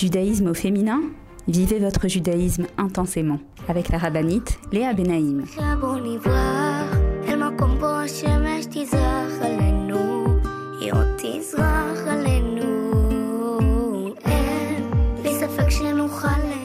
[0.00, 1.02] Judaïsme au féminin
[1.46, 3.38] Vivez votre judaïsme intensément
[3.68, 5.44] avec la rabbinite Léa Benaïm.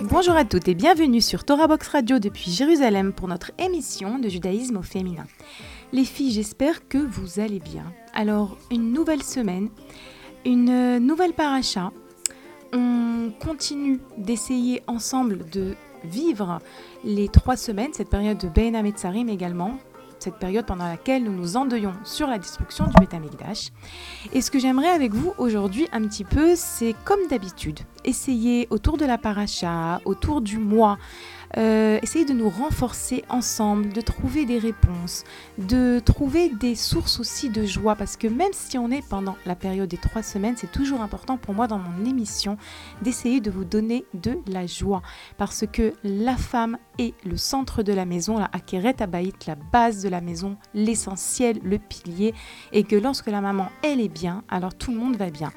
[0.10, 4.30] Bonjour à toutes et bienvenue sur Torah Box Radio depuis Jérusalem pour notre émission de
[4.30, 5.26] judaïsme au féminin.
[5.92, 7.84] Les filles, j'espère que vous allez bien.
[8.14, 9.68] Alors, une nouvelle semaine,
[10.46, 11.92] une nouvelle paracha.
[12.74, 16.60] On continue d'essayer ensemble de vivre
[17.04, 19.78] les trois semaines, cette période de Ben Ametzarim également,
[20.20, 23.70] cette période pendant laquelle nous nous endeuillons sur la destruction du Betamikdash.
[24.34, 28.98] Et ce que j'aimerais avec vous aujourd'hui un petit peu, c'est comme d'habitude, essayer autour
[28.98, 30.98] de la paracha, autour du mois,
[31.58, 35.24] euh, essayer de nous renforcer ensemble, de trouver des réponses,
[35.58, 39.56] de trouver des sources aussi de joie, parce que même si on est pendant la
[39.56, 42.58] période des trois semaines, c'est toujours important pour moi dans mon émission
[43.02, 45.02] d'essayer de vous donner de la joie,
[45.38, 50.02] parce que la femme est le centre de la maison, la Akeret Abaït, la base
[50.04, 52.34] de la maison, l'essentiel, le pilier,
[52.72, 55.52] et que lorsque la maman, elle est bien, alors tout le monde va bien.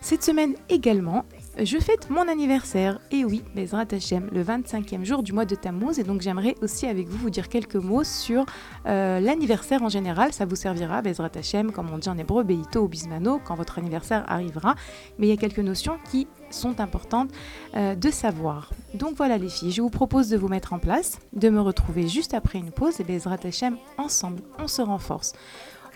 [0.00, 1.24] Cette semaine également,
[1.58, 5.98] je fête mon anniversaire, et oui, Bezrat Hashem, le 25e jour du mois de Tammuz,
[5.98, 8.46] et donc j'aimerais aussi avec vous vous dire quelques mots sur
[8.86, 12.80] euh, l'anniversaire en général, ça vous servira, Bezrat Hashem, comme on dit en hébreu, Beito
[12.80, 14.76] ou Bismano, quand votre anniversaire arrivera,
[15.18, 17.30] mais il y a quelques notions qui sont importantes
[17.76, 18.70] euh, de savoir.
[18.94, 22.08] Donc voilà les filles, je vous propose de vous mettre en place, de me retrouver
[22.08, 25.34] juste après une pause, et Bezrat Hashem, ensemble, on se renforce,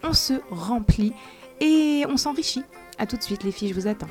[0.05, 1.15] on se remplit,
[1.61, 2.65] et on s'enrichit.
[2.98, 4.09] A tout de suite les filles, je vous attends.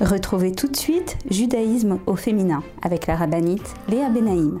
[0.00, 4.60] Retrouvez tout de suite Judaïsme au féminin avec la rabbinite Léa Benaïm.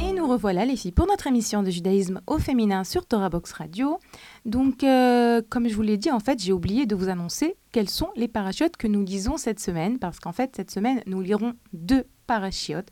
[0.00, 3.52] Et nous revoilà les filles pour notre émission de judaïsme au féminin sur Torah Box
[3.52, 3.98] Radio.
[4.44, 7.88] Donc, euh, comme je vous l'ai dit, en fait, j'ai oublié de vous annoncer quels
[7.88, 11.54] sont les parachutes que nous lisons cette semaine, parce qu'en fait, cette semaine, nous lirons
[11.72, 12.88] deux parachutes.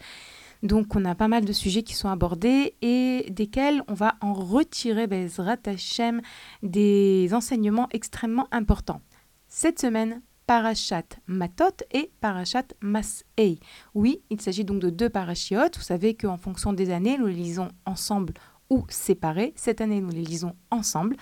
[0.63, 4.33] Donc, on a pas mal de sujets qui sont abordés et desquels on va en
[4.33, 6.21] retirer, Bezrat Hashem,
[6.63, 9.01] des enseignements extrêmement importants.
[9.49, 13.59] Cette semaine, Parashat Matot et Parashat Mas'ei.
[13.95, 15.77] Oui, il s'agit donc de deux parachiotes.
[15.77, 18.35] Vous savez qu'en fonction des années, nous les lisons ensemble
[18.71, 19.53] ou séparés.
[19.57, 21.17] Cette année, nous les lisons ensemble.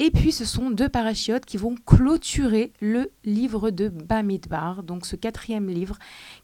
[0.00, 5.14] Et puis, ce sont deux parachiotes qui vont clôturer le livre de Bamidbar, donc ce
[5.14, 5.98] quatrième livre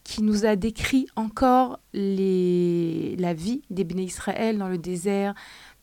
[0.04, 5.34] qui nous a décrit encore la vie des Béné Israël dans le désert,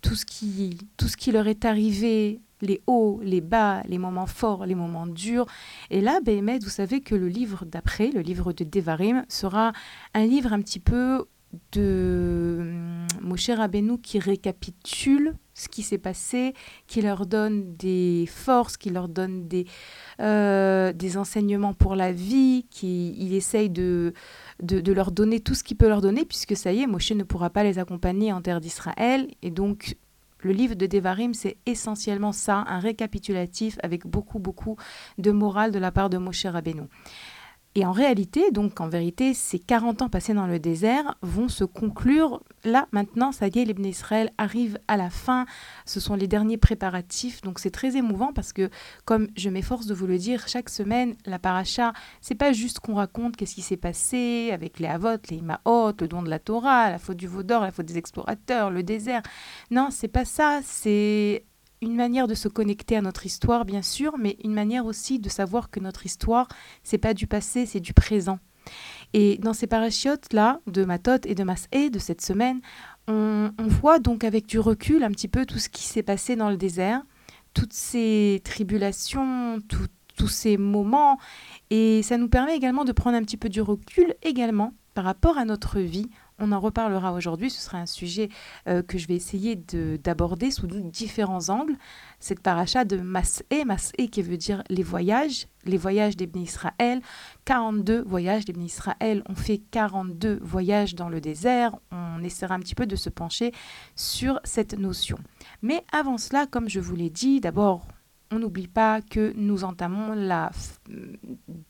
[0.02, 5.08] tout ce qui leur est arrivé, les hauts, les bas, les moments forts, les moments
[5.08, 5.46] durs.
[5.90, 9.74] Et là, Béhémet, vous savez que le livre d'après, le livre de Devarim, sera
[10.14, 11.26] un livre un petit peu
[11.72, 16.54] de hum, Moshe Rabbeinu qui récapitule ce qui s'est passé,
[16.86, 19.66] qui leur donne des forces, qui leur donne des,
[20.20, 24.14] euh, des enseignements pour la vie, qui il essaye de,
[24.62, 27.12] de, de leur donner tout ce qu'il peut leur donner, puisque ça y est, Moshe
[27.12, 29.28] ne pourra pas les accompagner en terre d'Israël.
[29.42, 29.98] Et donc,
[30.40, 34.78] le livre de Devarim, c'est essentiellement ça, un récapitulatif avec beaucoup, beaucoup
[35.18, 36.84] de morale de la part de Moshe Rabbeinu.
[37.78, 41.64] Et en réalité, donc en vérité, ces 40 ans passés dans le désert vont se
[41.64, 45.46] conclure là, maintenant, ça y est, l'Ibn Israël arrive à la fin,
[45.86, 48.72] ce sont les derniers préparatifs, donc c'est très émouvant parce que,
[49.06, 52.96] comme je m'efforce de vous le dire, chaque semaine, la paracha, c'est pas juste qu'on
[52.96, 56.90] raconte qu'est-ce qui s'est passé avec les Havot, les Imaot, le don de la Torah,
[56.90, 59.22] la faute du veau d'or, la faute des explorateurs, le désert.
[59.70, 61.46] Non, c'est pas ça, c'est
[61.82, 65.30] une manière de se connecter à notre histoire, bien sûr, mais une manière aussi de
[65.30, 66.48] savoir que notre histoire,
[66.84, 68.40] c'est pas du passé, c'est du présent.
[69.14, 72.62] Et dans ces parachutes-là, de Matot et de Masé de cette semaine,
[73.08, 76.50] on, voit donc avec du recul un petit peu tout ce qui s'est passé dans
[76.50, 77.02] le désert,
[77.54, 79.60] toutes ces tribulations,
[80.18, 81.18] tous ces moments.
[81.70, 85.38] Et ça nous permet également de prendre un petit peu du recul également par rapport
[85.38, 86.10] à notre vie
[86.40, 87.50] on en reparlera aujourd'hui.
[87.50, 88.30] Ce sera un sujet
[88.68, 91.76] euh, que je vais essayer d'aborder sous différents angles.
[92.20, 97.02] Cette paracha de Mas'e, Mas'e qui veut dire les voyages, les voyages d'Ibn Israël.
[97.46, 99.24] 42 voyages d'Ibn Israël.
[99.30, 101.78] On fait 42 voyages dans le désert.
[101.92, 103.52] On essaiera un petit peu de se pencher
[103.96, 105.18] sur cette notion.
[105.62, 107.88] Mais avant cela, comme je vous l'ai dit, d'abord,
[108.32, 110.52] on n'oublie pas que nous entamons la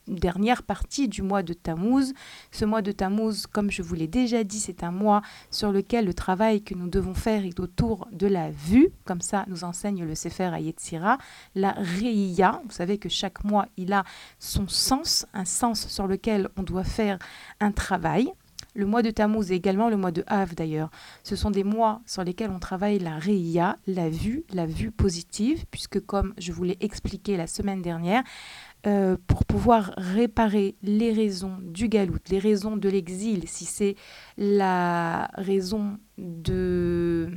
[0.06, 2.12] dernière partie du mois de Tammuz.
[2.50, 6.06] Ce mois de Tammuz, comme je vous l'ai déjà dit, c'est un mois sur lequel
[6.06, 8.90] le travail que nous devons faire est autour de la vue.
[9.04, 11.18] Comme ça, nous enseigne le Sefer Ayetzira.
[11.54, 14.04] La Reiya, vous savez que chaque mois, il a
[14.38, 17.18] son sens, un sens sur lequel on doit faire
[17.60, 18.32] un travail.
[18.74, 20.90] Le mois de Tammuz et également le mois de Av d'ailleurs.
[21.24, 25.64] Ce sont des mois sur lesquels on travaille la Reia, la vue, la vue positive,
[25.70, 28.22] puisque comme je vous l'ai expliqué la semaine dernière,
[28.86, 33.96] euh, pour pouvoir réparer les raisons du galout, les raisons de l'exil, si c'est
[34.36, 37.28] la raison de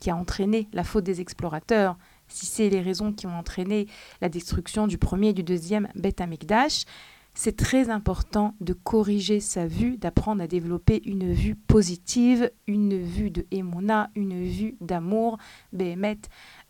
[0.00, 3.86] qui a entraîné la faute des explorateurs, si c'est les raisons qui ont entraîné
[4.20, 6.84] la destruction du premier et du deuxième Beth Amikdash,
[7.34, 13.30] c'est très important de corriger sa vue, d'apprendre à développer une vue positive, une vue
[13.30, 15.38] de émona, une vue d'amour,
[15.72, 16.18] Béhémet.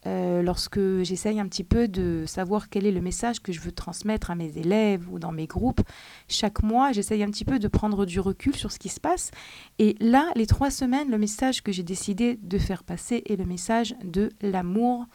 [0.06, 3.72] Euh, lorsque j'essaye un petit peu de savoir quel est le message que je veux
[3.72, 5.80] transmettre à mes élèves ou dans mes groupes,
[6.28, 9.32] chaque mois, j'essaye un petit peu de prendre du recul sur ce qui se passe.
[9.80, 13.44] Et là, les trois semaines, le message que j'ai décidé de faire passer est le
[13.44, 15.06] message de l'amour,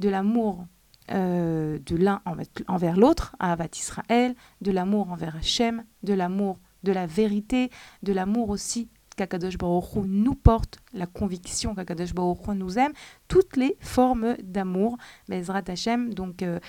[0.00, 0.66] de l'amour
[1.10, 2.22] euh, de l'un
[2.66, 7.70] envers l'autre, à Avat Israël, de l'amour envers Hachem, de l'amour de la vérité,
[8.02, 12.92] de l'amour aussi qu'Akadosh Baruch nous porte, la conviction qu'Akadosh Baruch nous aime,
[13.26, 14.96] toutes les formes d'amour,
[15.28, 16.60] Bezrat Hachem, donc euh,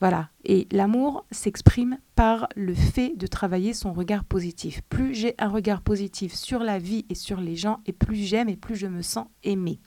[0.00, 0.30] voilà.
[0.44, 4.80] Et l'amour s'exprime par le fait de travailler son regard positif.
[4.88, 8.48] Plus j'ai un regard positif sur la vie et sur les gens, et plus j'aime
[8.48, 9.80] et plus je me sens aimé.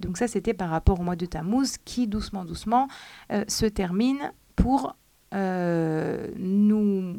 [0.00, 2.88] Donc ça, c'était par rapport au mois de Tammuz qui, doucement, doucement,
[3.32, 4.96] euh, se termine pour
[5.34, 7.16] euh, nous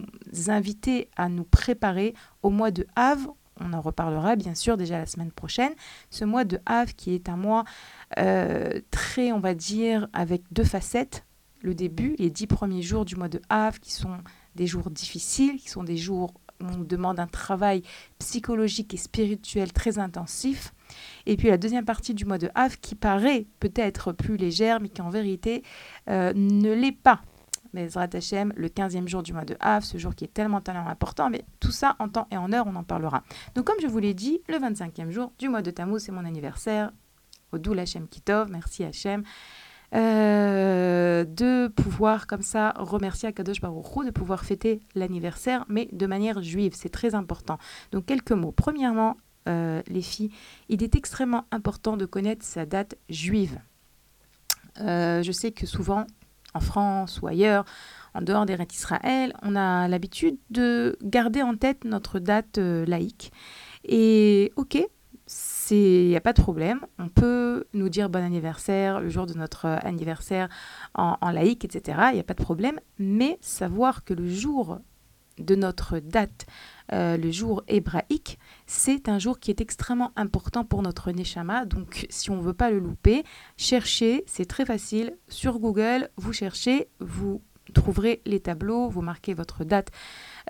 [0.48, 2.14] inviter à nous préparer
[2.44, 3.36] au mois de Havre.
[3.60, 5.74] On en reparlera bien sûr déjà la semaine prochaine.
[6.10, 7.64] Ce mois de Havre qui est un mois
[8.18, 11.26] euh, très, on va dire, avec deux facettes.
[11.62, 14.18] Le début, les dix premiers jours du mois de Havre qui sont
[14.56, 17.84] des jours difficiles, qui sont des jours on demande un travail
[18.20, 20.74] psychologique et spirituel très intensif.
[21.26, 24.90] Et puis la deuxième partie du mois de Av qui paraît peut-être plus légère, mais
[24.90, 25.64] qui en vérité
[26.10, 27.22] euh, ne l'est pas.
[27.74, 30.88] Mais Hashem, le 15e jour du mois de Av, ce jour qui est tellement, tellement
[30.88, 33.24] important, mais tout ça en temps et en heure, on en parlera.
[33.56, 36.26] Donc comme je vous l'ai dit, le 25e jour du mois de Tammuz, c'est mon
[36.26, 36.92] anniversaire.
[37.52, 39.24] Odoul Hashem Kitov, merci Hashem.
[39.96, 46.42] Euh, de pouvoir comme ça remercier Akadosh Baruch de pouvoir fêter l'anniversaire, mais de manière
[46.42, 46.74] juive.
[46.76, 47.58] C'est très important.
[47.92, 48.52] Donc quelques mots.
[48.52, 49.16] Premièrement,
[49.48, 50.32] euh, les filles,
[50.68, 53.60] il est extrêmement important de connaître sa date juive.
[54.82, 56.06] Euh, je sais que souvent,
[56.54, 57.64] en France ou ailleurs,
[58.14, 63.32] en dehors des rites Israël, on a l'habitude de garder en tête notre date laïque.
[63.86, 64.86] Et ok,
[65.72, 66.82] il n'y a pas de problème.
[67.00, 70.50] On peut nous dire bon anniversaire le jour de notre anniversaire
[70.94, 72.00] en, en laïque, etc.
[72.12, 72.80] Il n'y a pas de problème.
[73.00, 74.80] Mais savoir que le jour
[75.40, 76.46] de notre date,
[76.94, 81.66] euh, le jour hébraïque, c'est un jour qui est extrêmement important pour notre Neshama.
[81.66, 83.24] Donc, si on ne veut pas le louper,
[83.56, 85.18] cherchez, c'est très facile.
[85.28, 87.42] Sur Google, vous cherchez, vous
[87.74, 89.90] trouverez les tableaux, vous marquez votre date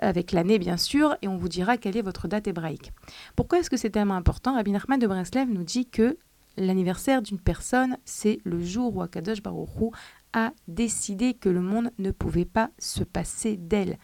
[0.00, 2.92] avec l'année bien sûr, et on vous dira quelle est votre date hébraïque.
[3.36, 4.54] Pourquoi est-ce que c'est tellement important?
[4.54, 6.18] Rabbi Nachman de Breslev nous dit que
[6.56, 9.92] l'anniversaire d'une personne, c'est le jour où Akadosh Baruch
[10.32, 13.98] a décidé que le monde ne pouvait pas se passer d'elle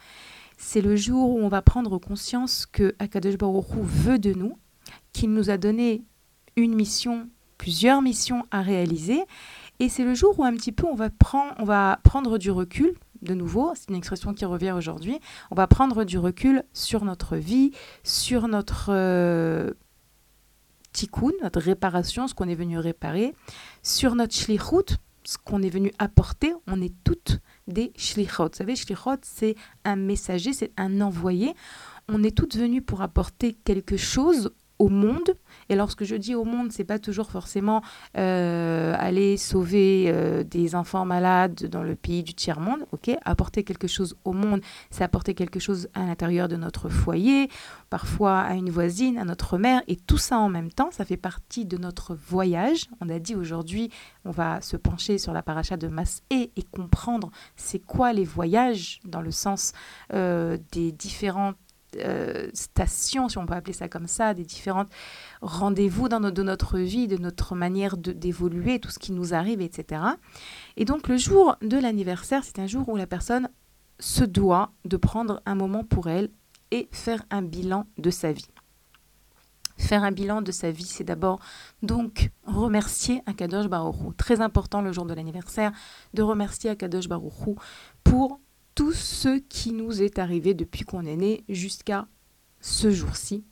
[0.56, 4.58] c'est le jour où on va prendre conscience que Akadosh Baruch veut de nous,
[5.12, 6.04] qu'il nous a donné
[6.56, 7.28] une mission,
[7.58, 9.22] plusieurs missions à réaliser,
[9.80, 12.50] et c'est le jour où un petit peu on va, prendre, on va prendre du
[12.50, 15.18] recul de nouveau, c'est une expression qui revient aujourd'hui,
[15.50, 19.72] on va prendre du recul sur notre vie, sur notre euh,
[20.92, 23.34] tikkun, notre réparation, ce qu'on est venu réparer,
[23.82, 26.54] sur notre shlichut, ce qu'on est venu apporter.
[26.66, 28.48] On est toutes des shlichot.
[28.48, 31.54] Vous savez, shlichot, c'est un messager, c'est un envoyé.
[32.08, 35.34] On est toutes venues pour apporter quelque chose au monde.
[35.68, 37.82] Et lorsque je dis au monde, c'est pas toujours forcément
[38.16, 42.86] euh, aller sauver euh, des enfants malades dans le pays du tiers monde.
[42.92, 47.48] Ok, apporter quelque chose au monde, c'est apporter quelque chose à l'intérieur de notre foyer,
[47.90, 51.16] parfois à une voisine, à notre mère, et tout ça en même temps, ça fait
[51.16, 52.86] partie de notre voyage.
[53.00, 53.90] On a dit aujourd'hui,
[54.24, 59.00] on va se pencher sur la paracha de Masé et comprendre c'est quoi les voyages
[59.04, 59.72] dans le sens
[60.12, 61.56] euh, des différentes
[61.98, 64.86] euh, stations, si on peut appeler ça comme ça, des différents
[65.42, 70.02] rendez-vous dans de notre vie, de notre manière d'évoluer, tout ce qui nous arrive, etc.
[70.76, 73.48] Et donc le jour de l'anniversaire, c'est un jour où la personne
[74.00, 76.30] se doit de prendre un moment pour elle
[76.70, 78.48] et faire un bilan de sa vie.
[79.76, 81.40] Faire un bilan de sa vie, c'est d'abord
[81.82, 85.72] donc remercier Akadosh Baruch Très important le jour de l'anniversaire
[86.14, 87.58] de remercier Akadosh Baruch
[88.04, 88.40] pour
[88.74, 92.06] tout ce qui nous est arrivé depuis qu'on est né jusqu'à
[92.60, 93.44] ce jour-ci.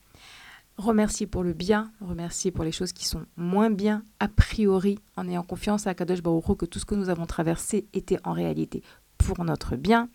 [0.77, 5.27] Remercier pour le bien, remercier pour les choses qui sont moins bien, a priori, en
[5.29, 8.81] ayant confiance à Kadosh Baruch que tout ce que nous avons traversé était en réalité
[9.17, 10.09] pour notre bien.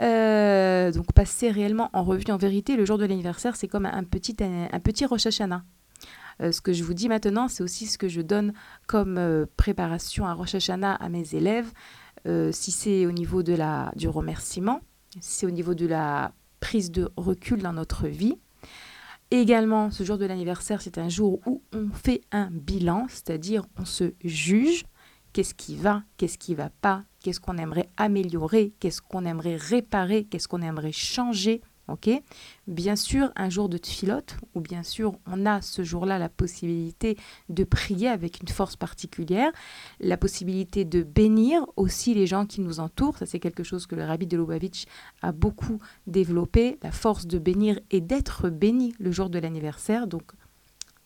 [0.00, 4.04] Euh, donc passer réellement en revue, en vérité, le jour de l'anniversaire, c'est comme un
[4.04, 5.64] petit, un, petit Rosh Hashanah.
[6.40, 8.52] Euh, ce que je vous dis maintenant, c'est aussi ce que je donne
[8.86, 11.72] comme euh, préparation à Rosh Hashanah à mes élèves.
[12.26, 14.80] Euh, si c'est au niveau de la, du remerciement,
[15.20, 18.36] si c'est au niveau de la prise de recul dans notre vie.
[19.30, 23.84] également, ce jour de l'anniversaire, c'est un jour où on fait un bilan, c'est-à-dire on
[23.84, 24.84] se juge.
[25.34, 30.24] Qu'est-ce qui va, qu'est-ce qui va pas, qu'est-ce qu'on aimerait améliorer, qu'est-ce qu'on aimerait réparer,
[30.24, 32.10] qu'est-ce qu'on aimerait changer Ok
[32.66, 37.16] Bien sûr, un jour de tfilote, ou bien sûr, on a ce jour-là la possibilité
[37.48, 39.50] de prier avec une force particulière,
[39.98, 43.16] la possibilité de bénir aussi les gens qui nous entourent.
[43.16, 44.84] Ça, c'est quelque chose que le rabbi de Lubavitch
[45.22, 50.06] a beaucoup développé, la force de bénir et d'être béni le jour de l'anniversaire.
[50.06, 50.32] Donc,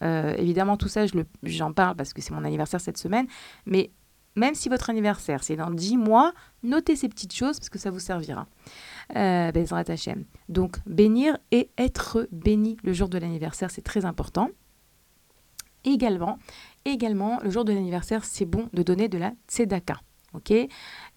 [0.03, 1.05] euh, évidemment, tout ça,
[1.45, 3.27] j'en parle parce que c'est mon anniversaire cette semaine,
[3.67, 3.93] mais
[4.35, 7.91] même si votre anniversaire, c'est dans 10 mois, notez ces petites choses parce que ça
[7.91, 8.47] vous servira.
[9.17, 9.53] Euh,
[10.49, 14.49] Donc, bénir et être béni le jour de l'anniversaire, c'est très important.
[15.85, 16.39] Également,
[16.85, 20.01] également, le jour de l'anniversaire, c'est bon de donner de la tzedaka.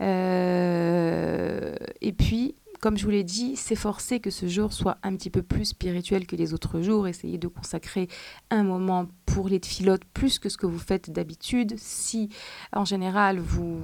[0.02, 5.32] Euh, Et puis, comme je vous l'ai dit, s'efforcer que ce jour soit un petit
[5.32, 8.08] peu plus spirituel que les autres jours, essayer de consacrer
[8.52, 11.74] un moment pour les filotes plus que ce que vous faites d'habitude.
[11.78, 12.30] Si
[12.74, 13.82] en général vous,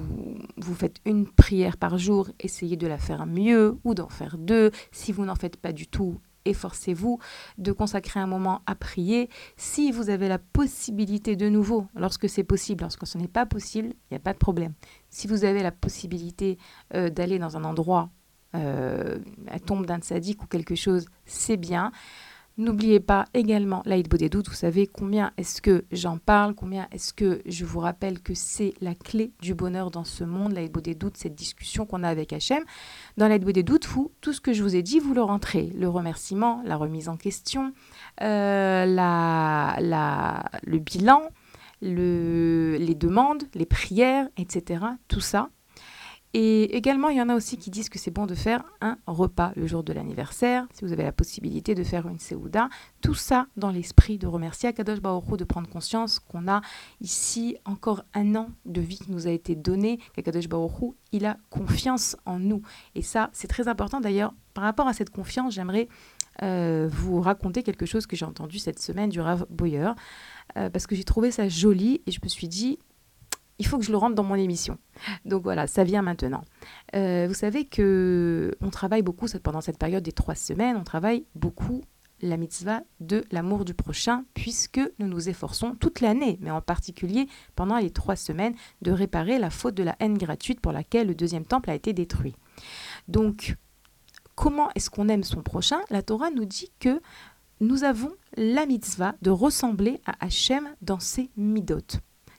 [0.58, 4.70] vous faites une prière par jour, essayez de la faire mieux ou d'en faire deux.
[4.92, 7.18] Si vous n'en faites pas du tout, efforcez-vous
[7.58, 9.30] de consacrer un moment à prier.
[9.58, 13.88] Si vous avez la possibilité de nouveau, lorsque c'est possible, lorsque ce n'est pas possible,
[13.88, 14.74] il n'y a pas de problème.
[15.10, 16.60] Si vous avez la possibilité
[16.94, 18.12] euh, d'aller dans un endroit
[18.54, 21.92] la tombe d'un sadique ou quelque chose, c'est bien.
[22.58, 27.42] N'oubliez pas également l'Aïd doutes Vous savez combien est-ce que j'en parle, combien est-ce que
[27.46, 31.34] je vous rappelle que c'est la clé du bonheur dans ce monde, l'Aïd doutes cette
[31.34, 32.64] discussion qu'on a avec Hachem.
[33.18, 35.72] Dans l'Aïd doutes vous, tout ce que je vous ai dit, vous le rentrez.
[35.76, 37.74] Le remerciement, la remise en question,
[38.22, 41.24] euh, la, le bilan,
[41.82, 44.84] le, les demandes, les prières, etc.
[45.08, 45.50] Tout ça,
[46.34, 48.98] et également, il y en a aussi qui disent que c'est bon de faire un
[49.06, 52.70] repas le jour de l'anniversaire, si vous avez la possibilité de faire une Seouda.
[53.02, 56.62] Tout ça dans l'esprit de remercier Akadosh Baoru, de prendre conscience qu'on a
[57.02, 61.38] ici encore un an de vie qui nous a été donné, qu'Akadosh Baoru, il a
[61.50, 62.62] confiance en nous.
[62.96, 64.00] Et ça, c'est très important.
[64.00, 65.90] D'ailleurs, par rapport à cette confiance, j'aimerais
[66.44, 69.92] euh, vous raconter quelque chose que j'ai entendu cette semaine du Rav Boyer,
[70.58, 72.80] euh, parce que j'ai trouvé ça joli et je me suis dit,
[73.60, 74.78] il faut que je le rentre dans mon émission.
[75.26, 76.44] Donc voilà, ça vient maintenant.
[76.96, 81.26] Euh, vous savez que on travaille beaucoup pendant cette période des trois semaines, on travaille
[81.36, 81.82] beaucoup
[82.22, 87.28] la mitzvah de l'amour du prochain, puisque nous nous efforçons toute l'année, mais en particulier
[87.56, 91.16] pendant les trois semaines, de réparer la faute de la haine gratuite pour laquelle le
[91.16, 92.36] deuxième temple a été détruit.
[93.08, 93.56] Donc,
[94.36, 95.80] comment est-ce qu'on aime son prochain?
[95.90, 97.02] La Torah nous dit que
[97.60, 101.80] nous avons la mitzvah de ressembler à Hachem dans ses midot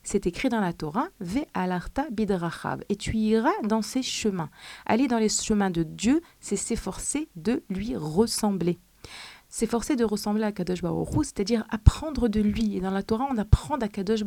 [0.03, 4.51] c'est écrit dans la Torah, Ve alarta bidrachav, et tu iras dans ses chemins.
[4.87, 8.79] Aller dans les chemins de Dieu, c'est s'efforcer de lui ressembler.
[9.49, 12.77] S'efforcer de ressembler à Kadosh Baruch c'est-à-dire apprendre de lui.
[12.77, 14.23] Et dans la Torah, on apprend à Kadosh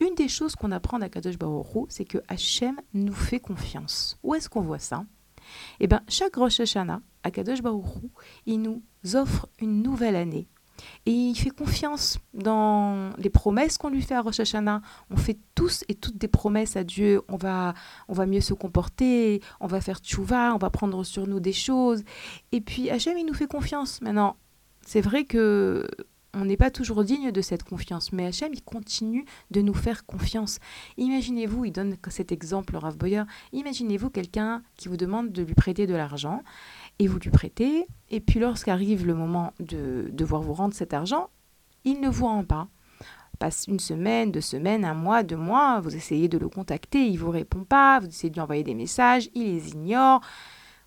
[0.00, 4.18] Une des choses qu'on apprend d'Akadosh Baruch c'est que Hachem nous fait confiance.
[4.22, 5.04] Où est-ce qu'on voit ça?
[5.78, 7.86] Eh bien, chaque Rosh Hashanah, Akadosh Baruch
[8.46, 8.82] il nous
[9.14, 10.48] offre une nouvelle année.
[11.06, 14.82] Et il fait confiance dans les promesses qu'on lui fait à Rosh Hashanah.
[15.10, 17.22] On fait tous et toutes des promesses à Dieu.
[17.28, 17.74] On va,
[18.08, 21.52] on va mieux se comporter, on va faire tchouva, on va prendre sur nous des
[21.52, 22.02] choses.
[22.52, 24.00] Et puis Hachem, il nous fait confiance.
[24.02, 24.36] Maintenant,
[24.86, 25.86] c'est vrai que
[26.34, 30.06] on n'est pas toujours digne de cette confiance, mais Hachem, il continue de nous faire
[30.06, 30.58] confiance.
[30.96, 35.86] Imaginez-vous, il donne cet exemple, Rav Boyer, imaginez-vous quelqu'un qui vous demande de lui prêter
[35.86, 36.42] de l'argent,
[37.00, 41.30] et vous lui prêtez, et puis lorsqu'arrive le moment de devoir vous rendre cet argent,
[41.84, 42.68] il ne vous rend pas.
[43.38, 47.14] Passe une semaine, deux semaines, un mois, deux mois, vous essayez de le contacter, il
[47.14, 50.20] ne vous répond pas, vous essayez de lui envoyer des messages, il les ignore.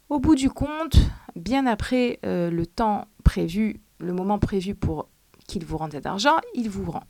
[0.07, 0.97] Au bout du compte,
[1.35, 5.09] bien après euh, le temps prévu, le moment prévu pour
[5.47, 7.05] qu'il vous rende cet argent, il vous rend.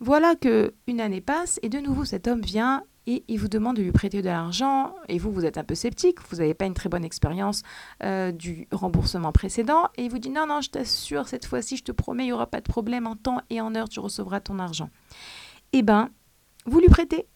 [0.00, 3.76] Voilà que une année passe et de nouveau cet homme vient et il vous demande
[3.76, 6.66] de lui prêter de l'argent et vous vous êtes un peu sceptique, vous n'avez pas
[6.66, 7.62] une très bonne expérience
[8.02, 11.84] euh, du remboursement précédent et il vous dit non non je t'assure cette fois-ci je
[11.84, 14.40] te promets il n'y aura pas de problème en temps et en heure tu recevras
[14.40, 14.90] ton argent.
[15.72, 16.10] Eh ben
[16.66, 17.26] vous lui prêtez.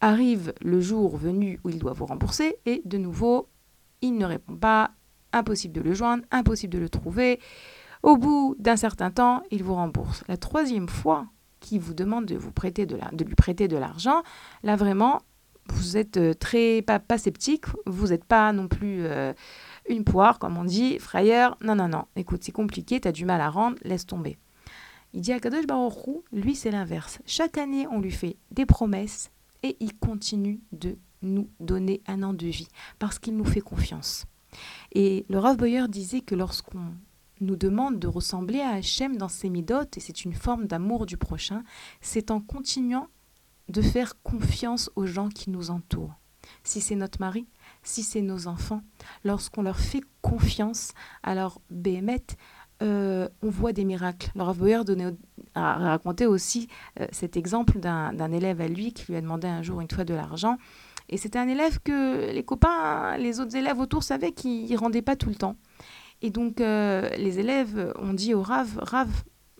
[0.00, 3.48] Arrive le jour venu où il doit vous rembourser et de nouveau
[4.02, 4.90] il ne répond pas,
[5.32, 7.40] impossible de le joindre, impossible de le trouver.
[8.02, 10.24] Au bout d'un certain temps, il vous rembourse.
[10.28, 11.26] La troisième fois
[11.64, 14.22] qu'il vous demande de, vous prêter de, lui prêter de l'argent,
[14.62, 15.22] là vraiment,
[15.68, 19.32] vous êtes euh, très pas, sceptique, vous n'êtes pas non plus euh,
[19.88, 21.56] une poire, comme on dit, frayeur.
[21.62, 22.04] Non, non, non.
[22.16, 24.38] Écoute, c'est compliqué, tu as du mal à rendre, laisse tomber.
[25.14, 27.20] Il dit à Kadosh Baruch lui, c'est l'inverse.
[27.24, 29.30] Chaque année, on lui fait des promesses
[29.62, 32.68] et il continue de nous donner un an de vie
[32.98, 34.26] parce qu'il nous fait confiance.
[34.92, 36.92] Et le Rav Boyer disait que lorsqu'on
[37.44, 41.16] nous demande de ressembler à Hachem dans ses midotes, et c'est une forme d'amour du
[41.16, 41.62] prochain,
[42.00, 43.08] c'est en continuant
[43.68, 46.14] de faire confiance aux gens qui nous entourent.
[46.62, 47.46] Si c'est notre mari,
[47.82, 48.82] si c'est nos enfants,
[49.24, 52.24] lorsqu'on leur fait confiance, alors Béhémet,
[52.82, 54.30] euh, on voit des miracles.
[54.34, 54.54] Laura
[55.54, 56.68] a raconté aussi
[57.00, 60.04] euh, cet exemple d'un élève à lui qui lui a demandé un jour une fois
[60.04, 60.58] de l'argent.
[61.08, 65.02] Et c'était un élève que les copains, les autres élèves autour savaient qu'il ne rendait
[65.02, 65.56] pas tout le temps.
[66.24, 69.10] Et donc, euh, les élèves ont dit au Rav, Rav,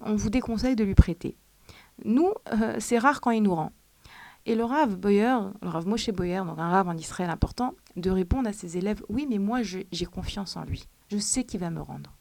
[0.00, 1.36] on vous déconseille de lui prêter.
[2.06, 3.70] Nous, euh, c'est rare quand il nous rend.
[4.46, 8.08] Et le Rav Boyer, le Rav Moshe Boyer, donc un Rav en Israël important, de
[8.08, 10.88] répondre à ses élèves, oui, mais moi, j'ai confiance en lui.
[11.10, 12.16] Je sais qu'il va me rendre.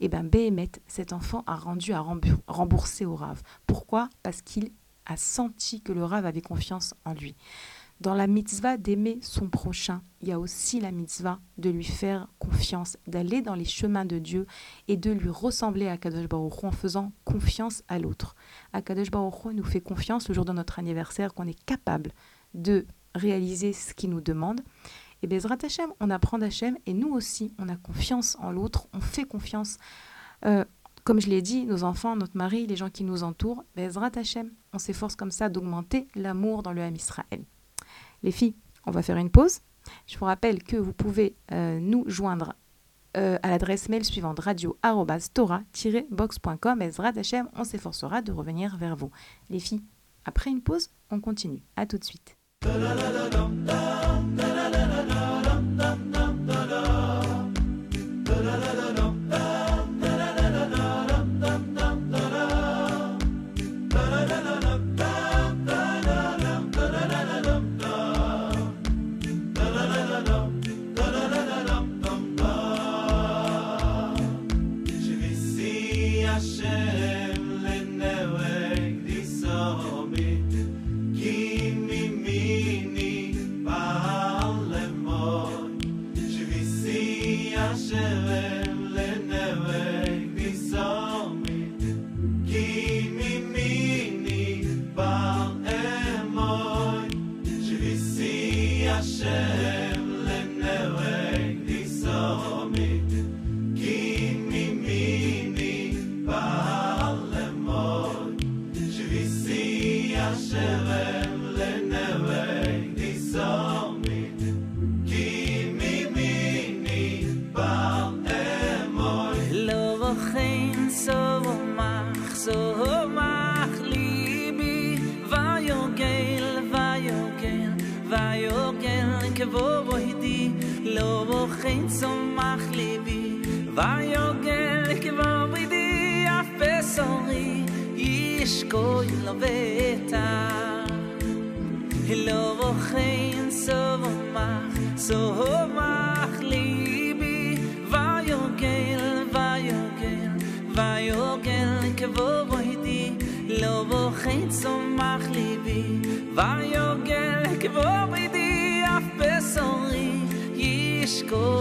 [0.00, 2.04] Et eh bien, Béhémet, cet enfant a rendu à
[2.48, 3.42] rembourser au Rav.
[3.64, 4.10] Pourquoi?
[4.24, 4.72] Parce qu'il
[5.06, 7.36] a senti que le Rav avait confiance en lui.
[8.00, 12.28] Dans la mitzvah d'aimer son prochain, il y a aussi la mitzvah de lui faire
[12.38, 14.46] confiance, d'aller dans les chemins de Dieu
[14.88, 18.34] et de lui ressembler à Kadosh Baruch en faisant confiance à l'autre.
[18.84, 22.10] Kadosh Baruch nous fait confiance le jour de notre anniversaire qu'on est capable
[22.52, 24.60] de réaliser ce qu'il nous demande.
[25.22, 29.00] Et Bezrat Hashem, on apprend d'Hachem et nous aussi, on a confiance en l'autre, on
[29.00, 29.78] fait confiance.
[30.44, 30.64] Euh,
[31.04, 34.50] comme je l'ai dit, nos enfants, notre mari, les gens qui nous entourent, Bezrat Hashem,
[34.72, 37.44] on s'efforce comme ça d'augmenter l'amour dans le Ham Israël.
[38.24, 38.56] Les filles,
[38.86, 39.60] on va faire une pause.
[40.06, 42.54] Je vous rappelle que vous pouvez euh, nous joindre
[43.18, 46.82] euh, à l'adresse mail suivante radio-tora-box.com.
[47.54, 49.10] On s'efforcera de revenir vers vous.
[49.50, 49.82] Les filles,
[50.24, 51.62] après une pause, on continue.
[51.76, 52.38] À tout de suite.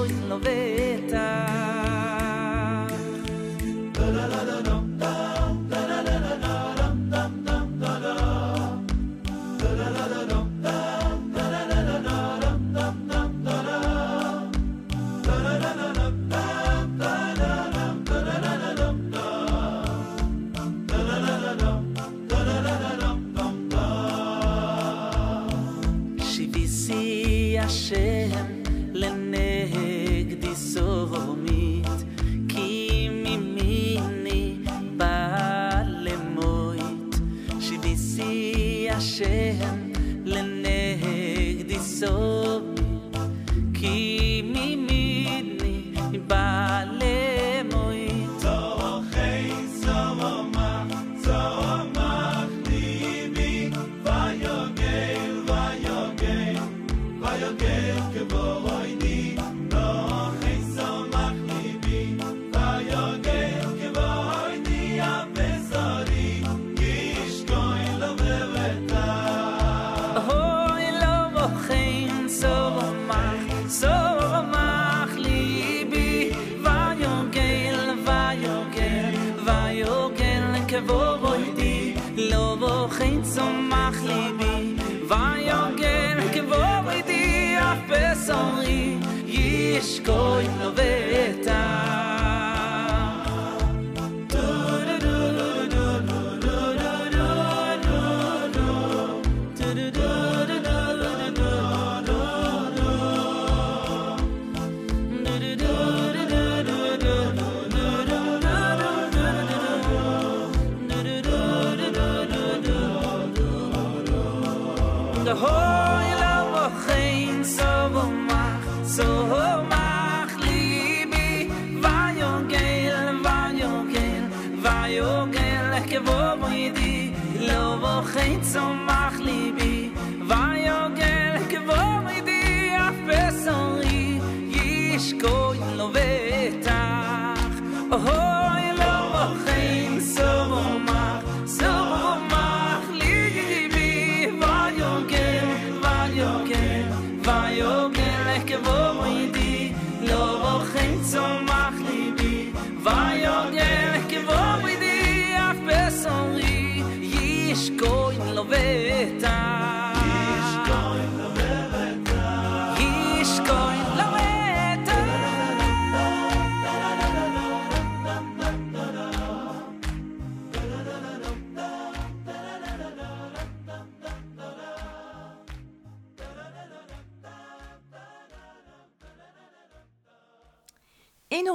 [0.06, 1.53] in lovetta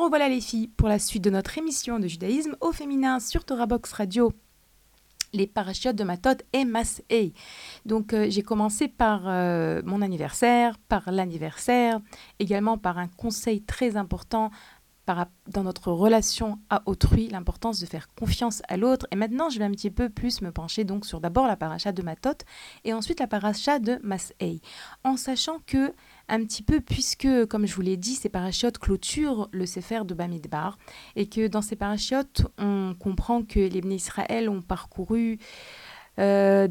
[0.08, 3.66] Revoilà les filles pour la suite de notre émission de judaïsme au féminin sur Torah
[3.66, 4.32] Box Radio
[5.34, 7.34] les parachutes de Matot et Mas'ei.
[7.84, 12.00] Donc euh, j'ai commencé par euh, mon anniversaire, par l'anniversaire,
[12.38, 14.50] également par un conseil très important
[15.46, 19.06] dans notre relation à autrui, l'importance de faire confiance à l'autre.
[19.10, 21.92] Et maintenant, je vais un petit peu plus me pencher donc sur d'abord la paracha
[21.92, 22.44] de Matot
[22.84, 24.60] et ensuite la paracha de Mas'ei,
[25.04, 25.92] en sachant que
[26.28, 30.14] un petit peu puisque, comme je vous l'ai dit, ces parachutes clôturent le Sefer de
[30.14, 30.78] Bamidbar
[31.16, 35.38] et que dans ces parachutes, on comprend que les Bnei Israël ont parcouru
[36.18, 36.68] euh,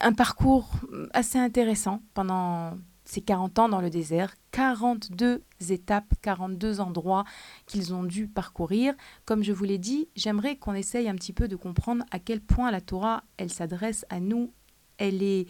[0.00, 0.70] un parcours
[1.12, 2.74] assez intéressant pendant
[3.04, 7.24] ces 40 ans dans le désert, 42 étapes, 42 endroits
[7.66, 8.94] qu'ils ont dû parcourir.
[9.24, 12.40] Comme je vous l'ai dit, j'aimerais qu'on essaye un petit peu de comprendre à quel
[12.40, 14.52] point la Torah, elle s'adresse à nous,
[14.98, 15.48] elle est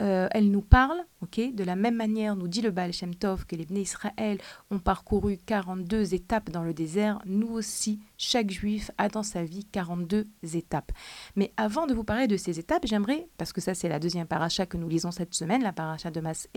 [0.00, 1.04] euh, elle nous parle,
[1.36, 4.38] de la même manière, nous dit le Baal Shem Tov que les Bnei Israël
[4.70, 9.64] ont parcouru 42 étapes dans le désert, nous aussi, chaque juif a dans sa vie
[9.64, 10.92] 42 étapes.
[11.34, 14.26] Mais avant de vous parler de ces étapes, j'aimerais, parce que ça c'est la deuxième
[14.26, 16.48] paracha que nous lisons cette semaine, la paracha de Masé,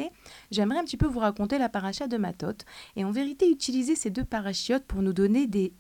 [0.52, 2.64] j'aimerais un petit peu vous raconter la paracha de Matot,
[2.96, 5.74] et en vérité utiliser ces deux parachiotes pour nous donner des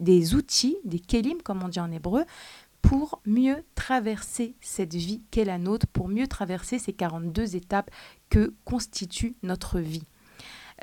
[0.00, 2.24] des outils, des kelim comme on dit en hébreu,
[2.86, 7.90] pour mieux traverser cette vie qu'est la nôtre, pour mieux traverser ces 42 étapes
[8.30, 10.04] que constitue notre vie.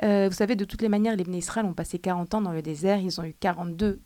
[0.03, 2.61] Euh, vous savez, de toutes les manières, les Bnei ont passé 40 ans dans le
[2.61, 4.01] désert, ils ont eu 42,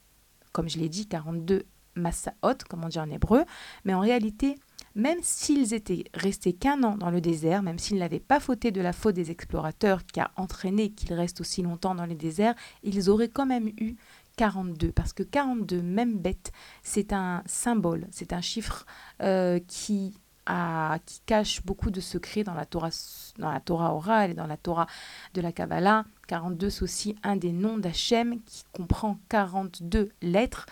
[0.52, 1.64] comme je l'ai dit, 42
[1.96, 3.46] Massaot, comme on dit en hébreu,
[3.84, 4.58] mais en réalité,
[4.94, 8.82] même s'ils étaient restés qu'un an dans le désert, même s'ils n'avaient pas fauté de
[8.82, 13.10] la faute des explorateurs qui a entraîné qu'ils restent aussi longtemps dans les déserts, ils
[13.10, 13.96] auraient quand même eu
[14.38, 16.52] 42, parce que 42, même bête,
[16.84, 18.86] c'est un symbole, c'est un chiffre
[19.22, 22.92] euh, qui, a, qui cache beaucoup de secrets dans la, Torah,
[23.40, 24.88] dans la Torah orale et dans la Torah
[25.34, 26.06] de la Kabbalah.
[26.28, 30.68] 42, c'est aussi un des noms d'Hachem qui comprend 42 lettres.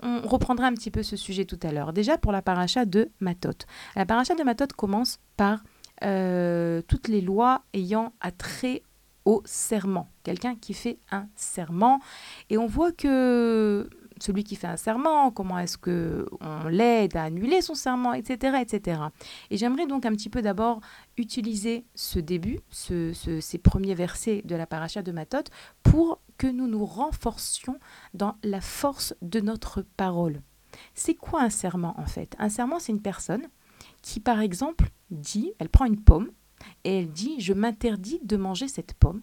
[0.00, 1.92] On reprendra un petit peu ce sujet tout à l'heure.
[1.92, 3.66] Déjà pour la paracha de Matot.
[3.96, 5.64] La paracha de Matot commence par
[6.04, 8.82] euh, toutes les lois ayant attrait
[9.28, 10.08] au serment.
[10.22, 12.00] Quelqu'un qui fait un serment.
[12.48, 13.90] Et on voit que
[14.22, 18.56] celui qui fait un serment, comment est-ce que on l'aide à annuler son serment, etc.,
[18.62, 19.02] etc.
[19.50, 20.80] Et j'aimerais donc un petit peu d'abord
[21.18, 25.44] utiliser ce début, ce, ces premiers versets de la paracha de Matot,
[25.82, 27.78] pour que nous nous renforcions
[28.14, 30.40] dans la force de notre parole.
[30.94, 32.34] C'est quoi un serment en fait?
[32.38, 33.46] Un serment, c'est une personne
[34.00, 36.30] qui, par exemple, dit, elle prend une pomme
[36.84, 39.22] et elle dit, je m'interdis de manger cette pomme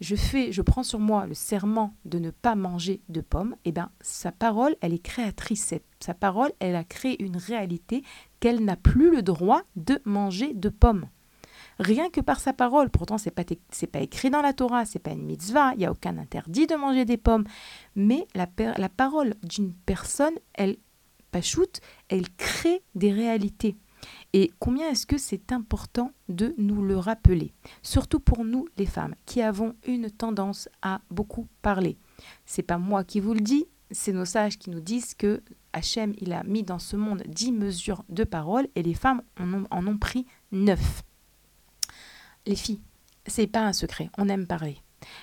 [0.00, 3.72] je fais, je prends sur moi le serment de ne pas manger de pommes, eh
[3.72, 5.74] bien, sa parole, elle est créatrice.
[6.00, 8.02] Sa parole, elle a créé une réalité
[8.40, 11.06] qu'elle n'a plus le droit de manger de pommes.
[11.78, 14.98] Rien que par sa parole, pourtant c'est pas c'est pas écrit dans la Torah, c'est
[14.98, 17.44] pas une mitzvah, il n'y a aucun interdit de manger des pommes,
[17.94, 20.76] mais la, la parole d'une personne, elle
[21.30, 23.76] pachoute, elle crée des réalités.
[24.32, 29.14] Et combien est-ce que c'est important de nous le rappeler, surtout pour nous les femmes
[29.26, 31.96] qui avons une tendance à beaucoup parler.
[32.46, 36.14] C'est pas moi qui vous le dis, c'est nos sages qui nous disent que Hachem
[36.18, 39.98] il a mis dans ce monde dix mesures de parole et les femmes en ont,
[39.98, 41.02] pris neuf.
[42.46, 42.80] Les filles,
[43.26, 44.78] c'est pas un secret, on aime parler.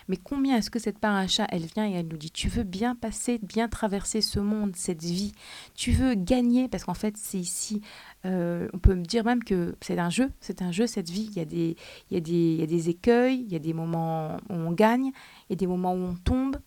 [0.07, 2.95] Mais combien est-ce que cette paracha, elle vient et elle nous dit, tu veux bien
[2.95, 5.33] passer, bien traverser ce monde, cette vie,
[5.75, 7.81] tu veux gagner, parce qu'en fait, c'est ici,
[8.27, 11.29] euh, on peut me dire même que c'est un jeu, c'est un jeu, cette vie,
[11.31, 11.45] il y, a
[12.19, 15.11] des, écueils, il y a des moments où on gagne,
[15.49, 16.57] il y a des moments où on tombe,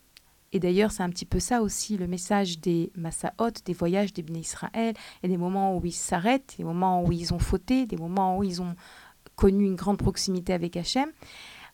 [0.52, 4.22] et d'ailleurs, c'est un petit peu ça aussi le message des Massaot, des voyages des
[4.22, 4.94] Bnei Israël.
[5.22, 7.96] Il y a des moments où ils s'arrêtent, des moments où ils ont fauté, des
[7.96, 8.74] moments où ils ont
[9.36, 11.10] connu une grande proximité avec Hachem.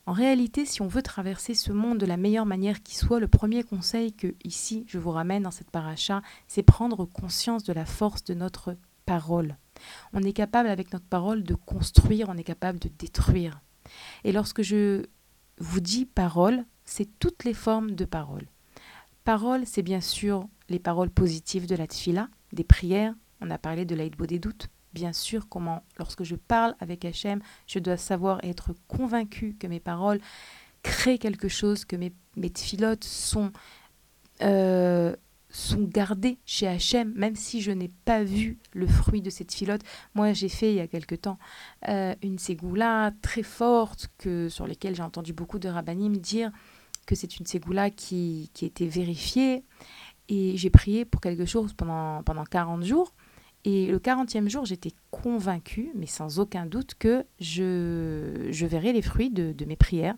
[0.04, 3.28] En réalité, si on veut traverser ce monde de la meilleure manière qui soit, le
[3.28, 7.86] premier conseil que ici je vous ramène dans cette paracha, c'est prendre conscience de la
[7.86, 9.56] force de notre parole.
[10.12, 13.60] On est capable avec notre parole de construire, on est capable de détruire.
[14.24, 15.06] Et lorsque je
[15.58, 18.46] vous dis parole, c'est toutes les formes de parole.
[19.24, 23.84] Parole, c'est bien sûr les paroles positives de la tfila, des prières, on a parlé
[23.84, 28.42] de l'aïdbo des doutes, bien sûr, comment, lorsque je parle avec Hachem, je dois savoir
[28.44, 30.20] être convaincu que mes paroles
[30.82, 32.52] créent quelque chose, que mes, mes
[33.02, 33.52] sont,
[34.42, 35.14] euh,
[35.56, 39.80] sont gardées chez Hachem, même si je n'ai pas vu le fruit de cette filote.
[40.14, 41.38] Moi, j'ai fait il y a quelque temps
[41.88, 46.50] euh, une ségoula très forte que, sur lesquelles j'ai entendu beaucoup de rabbinim dire
[47.06, 49.64] que c'est une ségoula qui, qui était vérifiée.
[50.28, 53.14] Et j'ai prié pour quelque chose pendant, pendant 40 jours.
[53.64, 59.02] Et le 40e jour, j'étais convaincue, mais sans aucun doute, que je, je verrais les
[59.02, 60.16] fruits de, de mes prières.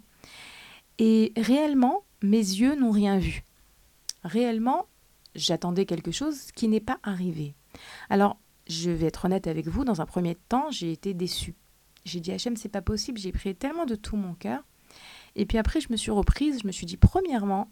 [0.99, 3.45] Et réellement, mes yeux n'ont rien vu.
[4.25, 4.87] Réellement,
[5.35, 7.55] j'attendais quelque chose qui n'est pas arrivé.
[8.11, 11.55] Alors, je vais être honnête avec vous, dans un premier temps, j'ai été déçue.
[12.05, 14.63] J'ai dit, Hachem, c'est pas possible, j'ai prié tellement de tout mon cœur.
[15.37, 17.71] Et puis après, je me suis reprise, je me suis dit, premièrement,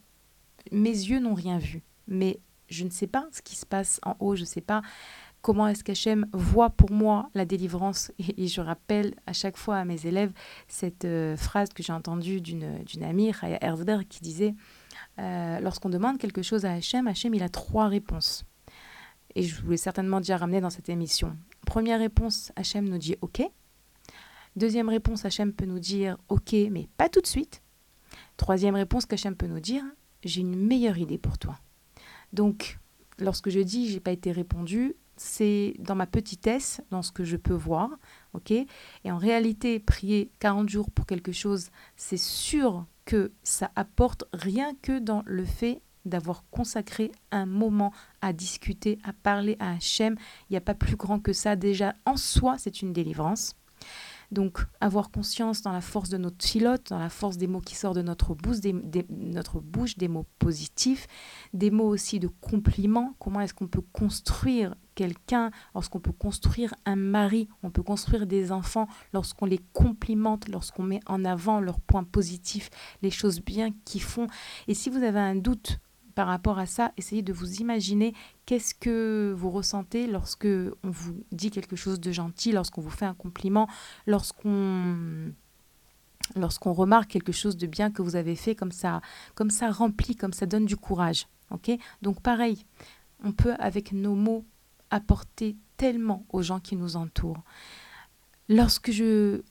[0.72, 1.82] mes yeux n'ont rien vu.
[2.06, 4.82] Mais je ne sais pas ce qui se passe en haut, je ne sais pas
[5.42, 8.10] comment est-ce qu'Hachem voit pour moi la délivrance.
[8.36, 10.32] Et, je rappelle à chaque fois à mes élèves
[10.66, 14.54] cette euh, phrase que j'ai entendue d'une, d'une amie, Raya Herzberg, qui disait
[15.18, 18.44] euh, Lorsqu'on demande quelque chose à Hachem, Hachem, il a trois réponses.
[19.34, 21.36] Et je voulais certainement déjà ramener dans cette émission.
[21.66, 23.42] Première réponse, Hachem nous dit OK.
[24.56, 27.62] Deuxième réponse, Hachem peut nous dire OK, mais pas tout de suite.
[28.36, 29.84] Troisième réponse qu'Hachem peut nous dire
[30.24, 31.58] J'ai une meilleure idée pour toi.
[32.32, 32.78] Donc,
[33.18, 37.36] lorsque je dis j'ai pas été répondu, c'est dans ma petitesse, dans ce que je
[37.36, 37.90] peux voir,
[38.34, 38.66] ok Et
[39.06, 44.98] en réalité, prier 40 jours pour quelque chose, c'est sûr que ça apporte rien que
[44.98, 50.16] dans le fait d'avoir consacré un moment à discuter, à parler à Hachem.
[50.48, 51.56] Il n'y a pas plus grand que ça.
[51.56, 53.54] Déjà, en soi, c'est une délivrance.
[54.32, 57.76] Donc, avoir conscience dans la force de notre filote, dans la force des mots qui
[57.76, 58.74] sortent de notre bouche, des,
[59.08, 61.06] notre bouche, des mots positifs,
[61.52, 63.14] des mots aussi de compliments.
[63.18, 68.50] Comment est-ce qu'on peut construire quelqu'un, lorsqu'on peut construire un mari, on peut construire des
[68.50, 72.70] enfants, lorsqu'on les complimente, lorsqu'on met en avant leurs points positifs,
[73.02, 74.26] les choses bien qu'ils font.
[74.66, 75.78] Et si vous avez un doute
[76.16, 78.14] par rapport à ça, essayez de vous imaginer
[78.46, 80.48] qu'est-ce que vous ressentez lorsque
[80.82, 83.68] on vous dit quelque chose de gentil, lorsqu'on vous fait un compliment,
[84.06, 85.30] lorsqu'on
[86.34, 89.00] lorsqu'on remarque quelque chose de bien que vous avez fait, comme ça,
[89.36, 91.28] comme ça remplit, comme ça donne du courage.
[91.50, 91.70] Ok?
[92.02, 92.64] Donc pareil,
[93.22, 94.44] on peut avec nos mots
[94.90, 97.42] apporter tellement aux gens qui nous entourent.
[98.48, 99.42] Lorsque je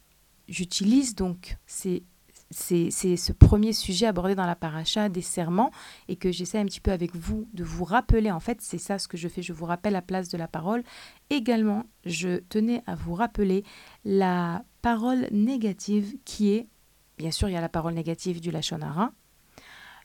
[0.48, 2.04] j'utilise donc ces
[2.52, 5.72] c'est ce premier sujet abordé dans la paracha des serments
[6.08, 8.32] et que j'essaie un petit peu avec vous de vous rappeler.
[8.32, 9.42] En fait, c'est ça ce que je fais.
[9.42, 10.84] Je vous rappelle la place de la parole.
[11.30, 13.64] Également, je tenais à vous rappeler
[14.04, 16.68] la parole négative qui est,
[17.18, 19.12] bien sûr, il y a la parole négative du Lachonara.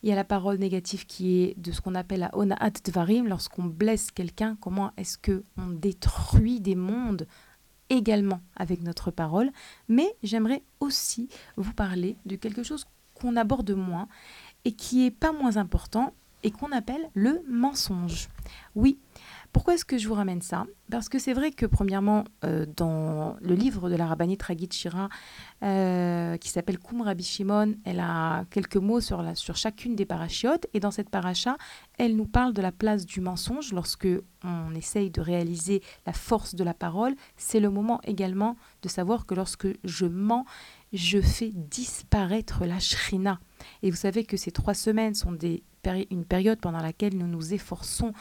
[0.03, 3.27] Il y a la parole négative qui est de ce qu'on appelle la onaat dvarim,
[3.27, 7.27] lorsqu'on blesse quelqu'un, comment est-ce que on détruit des mondes
[7.91, 9.51] également avec notre parole,
[9.89, 14.09] mais j'aimerais aussi vous parler de quelque chose qu'on aborde moins
[14.65, 18.29] et qui est pas moins important et qu'on appelle le mensonge.
[18.75, 18.99] Oui,
[19.53, 20.67] pourquoi est-ce que je vous ramène ça?
[20.91, 25.09] Parce que c'est vrai que premièrement, euh, dans le livre de la rabbinite Ragit Shira,
[25.63, 30.81] euh, qui s'appelle Kum Rabbi Shimon, elle a quelques mots sur, chacune des parachiotes, et
[30.81, 31.57] dans cette paracha,
[31.99, 34.09] elle nous parle de la place du mensonge lorsque
[34.45, 37.15] on essaye de réaliser la force de la parole.
[37.37, 40.45] C'est le moment également de savoir que lorsque je mens,
[40.93, 43.41] je fais disparaître la shrina.
[43.83, 45.63] Et vous savez que ces trois semaines sont des
[46.11, 48.13] une période pendant laquelle nous nous efforçons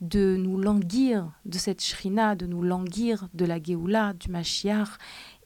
[0.00, 4.98] de nous languir de cette shrina, de nous languir de la Géoula, du Mashiach.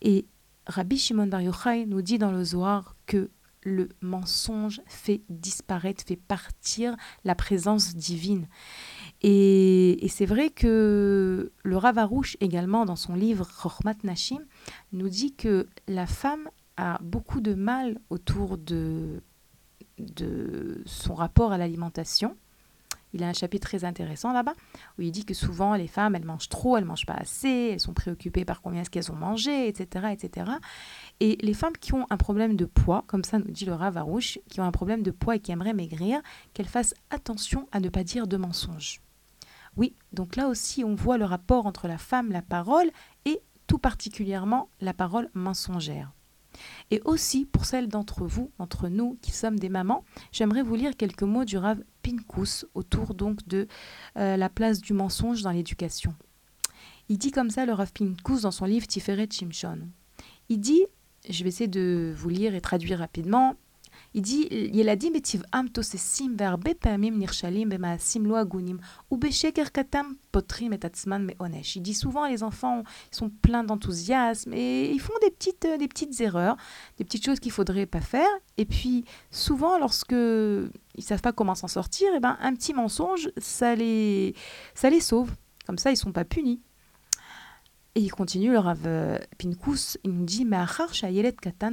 [0.02, 0.26] Et
[0.66, 3.30] Rabbi Shimon Bar Yochai nous dit dans le Zohar que
[3.62, 8.48] le mensonge fait disparaître, fait partir la présence divine.
[9.22, 14.40] Et, c'est vrai que le Ravarouche également, dans son livre Chochmat Nashim,
[14.92, 19.22] nous dit que la femme a beaucoup de mal autour de
[20.00, 22.36] de son rapport à l'alimentation.
[23.12, 24.54] Il a un chapitre très intéressant là-bas
[24.98, 27.80] où il dit que souvent les femmes, elles mangent trop, elles mangent pas assez, elles
[27.80, 30.52] sont préoccupées par combien est-ce qu'elles ont mangé, etc., etc.
[31.18, 34.38] Et les femmes qui ont un problème de poids, comme ça nous dit le Ravarouche,
[34.48, 36.20] qui ont un problème de poids et qui aimeraient maigrir,
[36.54, 39.00] qu'elles fassent attention à ne pas dire de mensonges.
[39.76, 42.90] Oui, donc là aussi on voit le rapport entre la femme, la parole
[43.24, 46.12] et tout particulièrement la parole mensongère.
[46.90, 50.96] Et aussi, pour celles d'entre vous, entre nous qui sommes des mamans, j'aimerais vous lire
[50.96, 53.68] quelques mots du Rav Pinkus autour donc de
[54.16, 56.14] euh, la place du mensonge dans l'éducation.
[57.08, 59.88] Il dit comme ça le Rav Pinkus dans son livre Tiferet Shimshon.
[60.48, 60.84] Il dit,
[61.28, 63.56] je vais essayer de vous lire et traduire rapidement,
[64.14, 64.82] il dit, il dit.
[71.76, 75.86] Il dit souvent les enfants sont pleins d'enthousiasme et ils font des petites, euh, des
[75.88, 76.56] petites erreurs,
[76.98, 78.28] des petites choses qu'il faudrait pas faire.
[78.58, 83.30] Et puis souvent lorsque ils savent pas comment s'en sortir, et ben un petit mensonge
[83.36, 84.34] ça les,
[84.74, 85.30] ça les sauve.
[85.66, 86.60] Comme ça ils sont pas punis.
[87.96, 90.46] Et il continue, le Rav euh, Pinkus, il nous dit
[91.42, 91.72] katan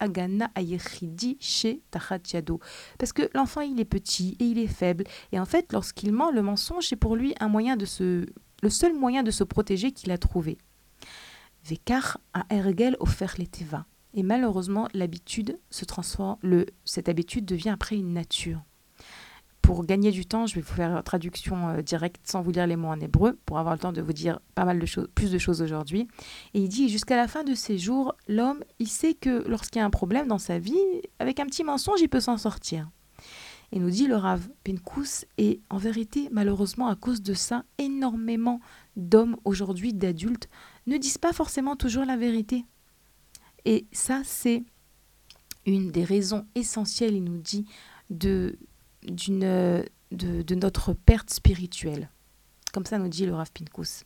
[0.00, 0.50] agana
[2.98, 5.04] Parce que l'enfant, il est petit et il est faible.
[5.30, 8.26] Et en fait, lorsqu'il ment, le mensonge, c'est pour lui un moyen de se,
[8.60, 10.58] le seul moyen de se protéger qu'il a trouvé.
[11.64, 13.86] Vekar a ergel offert teva.
[14.14, 18.64] Et malheureusement, l'habitude se transforme, le, cette habitude devient après une nature
[19.68, 22.74] pour gagner du temps, je vais vous faire traduction euh, directe sans vous lire les
[22.74, 25.30] mots en hébreu, pour avoir le temps de vous dire pas mal de choses, plus
[25.30, 26.08] de choses aujourd'hui.
[26.54, 29.82] Et il dit jusqu'à la fin de ses jours, l'homme, il sait que lorsqu'il y
[29.82, 30.80] a un problème dans sa vie,
[31.18, 32.88] avec un petit mensonge, il peut s'en sortir.
[33.70, 38.60] Et nous dit le Rav Pinkus, et en vérité, malheureusement, à cause de ça, énormément
[38.96, 40.48] d'hommes aujourd'hui, d'adultes,
[40.86, 42.64] ne disent pas forcément toujours la vérité.
[43.66, 44.64] Et ça, c'est
[45.66, 47.66] une des raisons essentielles, il nous dit,
[48.08, 48.58] de
[49.10, 52.10] d'une, de, notre perte spirituelle.
[52.72, 54.04] Comme ça nous dit le Rav Pinkus.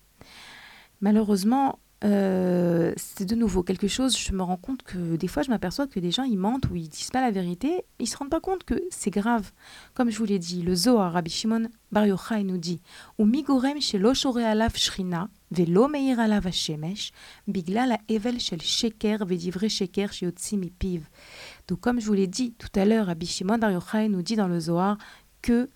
[1.01, 5.51] Malheureusement, euh, c'est de nouveau quelque chose, je me rends compte que des fois je
[5.51, 8.31] m'aperçois que des gens ils mentent ou ils disent pas la vérité, ils se rendent
[8.31, 9.53] pas compte que c'est grave.
[9.95, 12.81] Comme je vous l'ai dit, le Zohar, Rabbi Shimon Bar Yochai nous dit
[13.19, 17.13] ou migorem shelo alav shrina velo meir alav hashemesh
[17.47, 21.03] bigla evel shel sheker vedivre sheker shiotzi mipiv.
[21.69, 24.49] Donc comme je vous l'ai dit tout à l'heure, Rabbi Shimon Yochai nous dit dans
[24.49, 24.99] le Zohar
[25.43, 25.69] que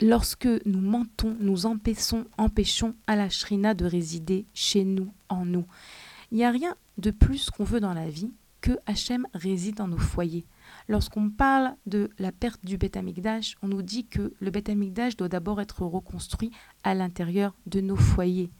[0.00, 5.66] lorsque nous mentons, nous empêchons, empêchons à la shrina de résider chez nous, en nous.
[6.30, 9.88] Il n'y a rien de plus qu'on veut dans la vie que Hachem réside dans
[9.88, 10.46] nos foyers.
[10.88, 15.16] Lorsqu'on parle de la perte du Beth Amikdash, on nous dit que le Beth Amikdash
[15.16, 16.52] doit d'abord être reconstruit
[16.84, 18.50] à l'intérieur de nos foyers.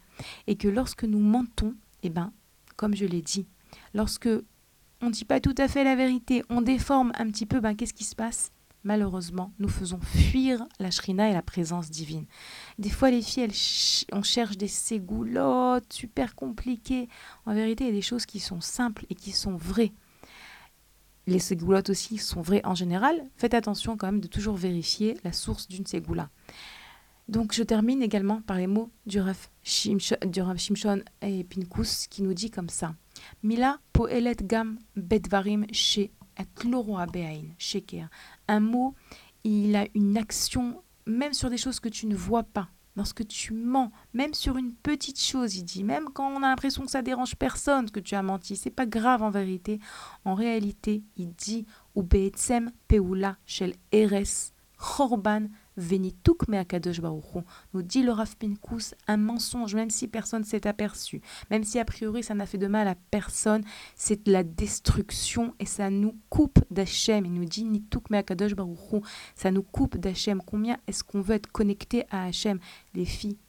[0.45, 1.73] Et que lorsque nous mentons,
[2.03, 2.31] eh ben,
[2.75, 3.47] comme je l'ai dit,
[3.93, 4.29] lorsque
[5.03, 7.75] on ne dit pas tout à fait la vérité, on déforme un petit peu, ben,
[7.75, 8.51] qu'est-ce qui se passe?
[8.85, 12.25] Malheureusement, nous faisons fuir la shrina et la présence divine.
[12.79, 13.49] Des fois, les filles,
[14.13, 17.09] on cherche des ségoulottes super compliquées.
[17.45, 19.91] En vérité, il y a des choses qui sont simples et qui sont vraies.
[21.27, 23.23] Les ségoulottes aussi sont vraies en général.
[23.35, 26.29] Faites attention quand même de toujours vérifier la source d'une ségoula.
[27.27, 32.51] Donc je termine également par les mots du Rav Shimshon et Pinkus qui nous dit
[32.51, 32.95] comme ça.
[33.43, 36.09] Mila poelet gam bedvarim she
[37.57, 38.09] sheker.
[38.47, 38.95] Un mot,
[39.43, 42.69] il a une action même sur des choses que tu ne vois pas.
[42.95, 46.85] Lorsque tu mens, même sur une petite chose, il dit, même quand on a l'impression
[46.85, 49.79] que ça dérange personne que tu as menti, c'est pas grave en vérité.
[50.25, 51.65] En réalité, il dit,
[51.95, 55.47] ou peula shel eres chorban
[55.77, 57.43] Venituk Meakadosh Baruchou,
[57.73, 61.85] nous dit le Rav Pinkus, un mensonge, même si personne s'est aperçu, même si a
[61.85, 63.63] priori ça n'a fait de mal à personne,
[63.95, 67.25] c'est de la destruction et ça nous coupe d'Hachem.
[67.25, 69.01] Il nous dit Nituk Meakadosh Baruchou,
[69.35, 70.41] ça nous coupe d'Hachem.
[70.45, 72.59] Combien est-ce qu'on veut être connecté à Hachem?
[72.93, 73.39] Les filles,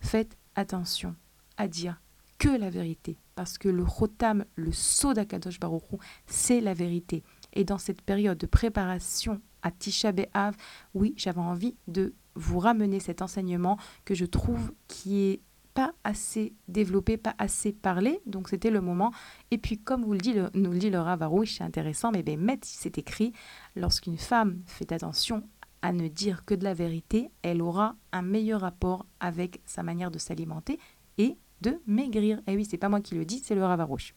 [0.00, 1.14] faites attention
[1.56, 2.00] à dire
[2.38, 7.22] que la vérité, parce que le Chotam, le saut d'Akadosh Baruchou, c'est la vérité.
[7.52, 10.54] Et dans cette période de préparation à Tisha B'Av,
[10.94, 15.40] oui, j'avais envie de vous ramener cet enseignement que je trouve qui est
[15.74, 18.20] pas assez développé, pas assez parlé.
[18.26, 19.12] Donc c'était le moment.
[19.50, 22.40] Et puis comme vous le dit, nous le dit le Ravarouche, c'est intéressant, mais ben,
[22.40, 23.32] met, c'est écrit,
[23.74, 25.42] lorsqu'une femme fait attention
[25.82, 30.10] à ne dire que de la vérité, elle aura un meilleur rapport avec sa manière
[30.10, 30.78] de s'alimenter
[31.18, 32.40] et de maigrir.
[32.46, 34.14] Et oui, c'est pas moi qui le dis, c'est le Ravarouche.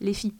[0.00, 0.34] Les filles,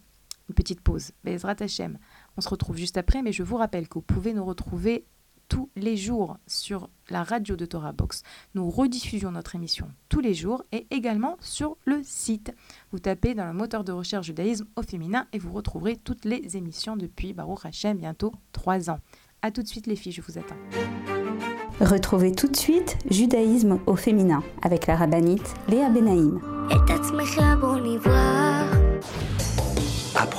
[0.48, 1.12] une petite pause.
[1.24, 1.98] Bezrat Hashem.
[2.36, 5.06] On se retrouve juste après, mais je vous rappelle que vous pouvez nous retrouver
[5.48, 8.22] tous les jours sur la radio de Torah Box.
[8.54, 12.52] Nous rediffusions notre émission tous les jours et également sur le site.
[12.92, 16.56] Vous tapez dans le moteur de recherche judaïsme au féminin et vous retrouverez toutes les
[16.56, 19.00] émissions depuis Baruch Hashem, bientôt trois ans.
[19.42, 20.56] A tout de suite les filles, je vous attends.
[21.80, 26.40] Retrouvez tout de suite Judaïsme au féminin avec la rabbinite Léa Benaïm.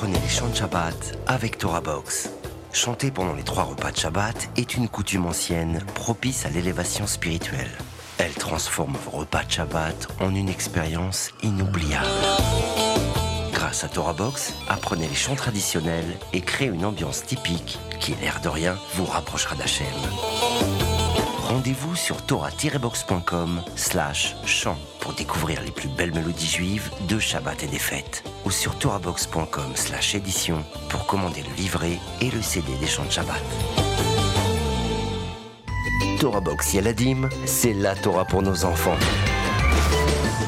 [0.06, 2.30] Apprenez les chants de Shabbat avec Torah Box.
[2.72, 7.72] Chanter pendant les trois repas de Shabbat est une coutume ancienne propice à l'élévation spirituelle.
[8.20, 12.06] Elle transforme vos repas de Shabbat en une expérience inoubliable.
[13.52, 18.42] Grâce à Torah Box, apprenez les chants traditionnels et créez une ambiance typique qui, l'air
[18.44, 19.88] de rien, vous rapprochera d'Hachem.
[21.56, 27.68] Rendez-vous sur torah-box.com slash chant pour découvrir les plus belles mélodies juives de Shabbat et
[27.68, 28.26] des fêtes.
[28.44, 33.12] Ou sur torahbox.com slash édition pour commander le livret et le CD des chants de
[33.12, 33.42] Shabbat.
[36.20, 36.76] Torah Box
[37.46, 38.98] c'est la Torah pour nos enfants.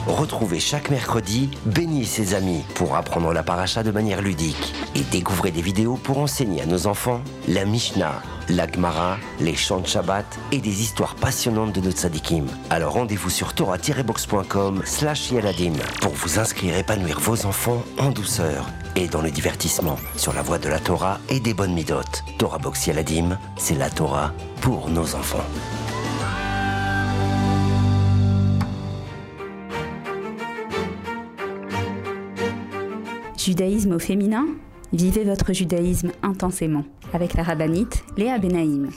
[0.07, 5.01] Retrouvez chaque mercredi Béni et ses amis pour apprendre la paracha de manière ludique et
[5.11, 9.87] découvrez des vidéos pour enseigner à nos enfants la Mishnah, la Gemara, les chants de
[9.87, 12.45] Shabbat et des histoires passionnantes de notre tzadikim.
[12.69, 15.33] Alors rendez-vous sur torah-box.com slash
[15.99, 20.41] pour vous inscrire et épanouir vos enfants en douceur et dans le divertissement sur la
[20.41, 22.23] voie de la Torah et des bonnes midotes.
[22.37, 24.31] Torah Box Yaladim, c'est la Torah
[24.61, 25.45] pour nos enfants.
[33.47, 34.45] Judaïsme au féminin
[34.91, 36.83] Vivez votre judaïsme intensément
[37.13, 38.89] avec la rabbinite Léa Benaïm.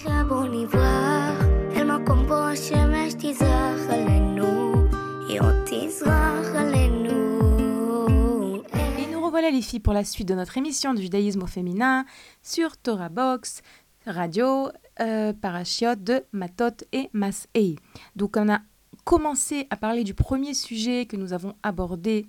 [8.98, 12.04] Et nous revoilà les filles pour la suite de notre émission de judaïsme au féminin
[12.42, 13.62] sur Torah Box,
[14.04, 17.76] radio, euh, de Matot et Masei.
[18.16, 18.58] Donc on a
[19.04, 22.26] commencé à parler du premier sujet que nous avons abordé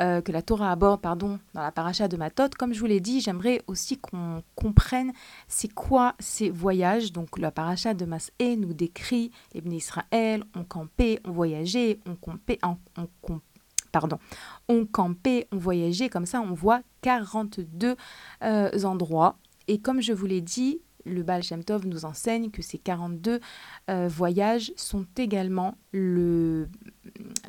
[0.00, 2.48] euh, que la Torah aborde pardon, dans la paracha de Matot.
[2.58, 5.12] Comme je vous l'ai dit, j'aimerais aussi qu'on comprenne
[5.46, 7.12] c'est quoi ces voyages.
[7.12, 12.16] Donc la paracha de Masé nous décrit les bénis Israël ont campé, ont voyagé, ont
[12.16, 12.76] campé, on,
[13.92, 14.18] pardon,
[14.68, 16.08] ont campé, ont voyagé.
[16.08, 17.94] Comme ça, on voit 42
[18.42, 19.36] euh, endroits.
[19.68, 23.40] Et comme je vous l'ai dit, le Baal Shem Tov nous enseigne que ces 42
[23.90, 26.68] euh, voyages sont également le,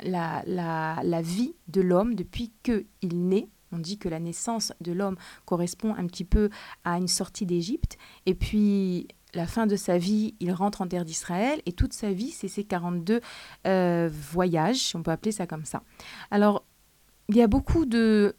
[0.02, 3.48] la, la, vie de l'homme depuis qu'il naît.
[3.72, 6.50] On dit que la naissance de l'homme correspond un petit peu
[6.84, 7.98] à une sortie d'Égypte.
[8.24, 11.60] Et puis, la fin de sa vie, il rentre en terre d'Israël.
[11.66, 13.20] Et toute sa vie, c'est ces 42
[13.66, 15.82] euh, voyages, on peut appeler ça comme ça.
[16.30, 16.64] Alors,
[17.28, 18.36] il y a beaucoup de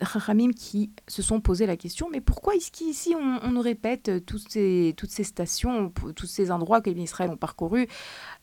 [0.00, 4.48] Ramim qui se sont posé la question, mais pourquoi est-ce qu'ici on, nous répète toutes
[4.48, 7.86] ces, toutes ces stations, tous ces endroits que les Israël ont parcourus?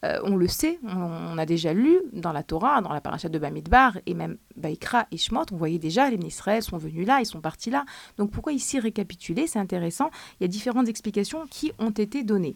[0.06, 3.40] Euh, On le sait, on, a déjà lu dans la Torah, dans la paracha de
[3.40, 7.26] Bamidbar, et même Baïkra et Shmot, on voyait déjà les Israël sont venus là, ils
[7.26, 7.86] sont partis là.
[8.18, 9.48] Donc pourquoi ici récapituler?
[9.48, 10.10] C'est intéressant,
[10.40, 12.56] il y a différentes explications qui ont été données.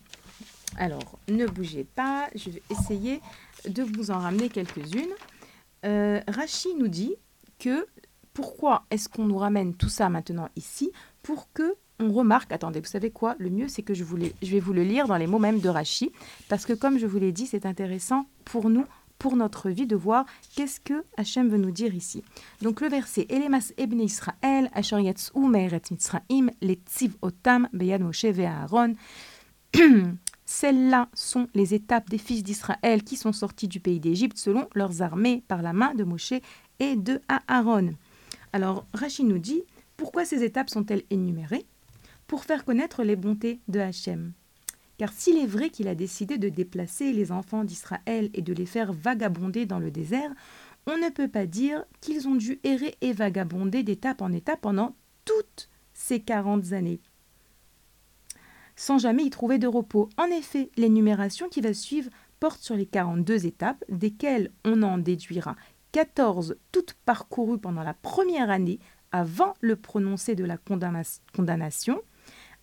[0.78, 3.22] Alors, ne bougez pas, je vais essayer
[3.68, 5.14] de vous en ramener quelques-unes.
[5.86, 7.16] Euh, Rachi nous dit
[7.60, 7.86] que
[8.34, 10.92] pourquoi est-ce qu'on nous ramène tout ça maintenant ici
[11.24, 13.36] Pour que on remarque, attendez, vous savez quoi?
[13.38, 15.70] Le mieux, c'est que je, je vais vous le lire dans les mots même de
[15.70, 16.12] Rachi,
[16.50, 18.86] parce que comme je vous l'ai dit, c'est intéressant pour nous,
[19.20, 20.26] pour notre vie, de voir
[20.56, 22.24] qu'est-ce que Hachem veut nous dire ici.
[22.64, 28.96] Donc le verset Elemas ebne Israël, Asher ou me'eretz Mitzraim, letziv otam beyad Moshe ve'Aaron.
[30.46, 35.04] Celles-là sont les étapes des fils d'Israël qui sont sortis du pays d'Égypte selon leurs
[35.04, 36.34] armées par la main de Moshe
[36.80, 37.94] et de Aaron.
[38.54, 39.64] Alors, Rachid nous dit
[39.98, 41.66] pourquoi ces étapes sont-elles énumérées?
[42.26, 44.34] Pour faire connaître les bontés de Hachem.
[44.98, 48.66] Car s'il est vrai qu'il a décidé de déplacer les enfants d'Israël et de les
[48.66, 50.32] faire vagabonder dans le désert,
[50.88, 54.96] on ne peut pas dire qu'ils ont dû errer et vagabonder d'étape en étape pendant
[55.26, 57.00] toutes ces quarante années,
[58.76, 60.10] sans jamais y trouver de repos.
[60.18, 65.56] En effet, l'énumération qui va suivre porte sur les 42 étapes, desquelles on en déduira
[65.92, 68.80] 14 toutes parcourues pendant la première année
[69.12, 72.02] avant le prononcé de la condamnation,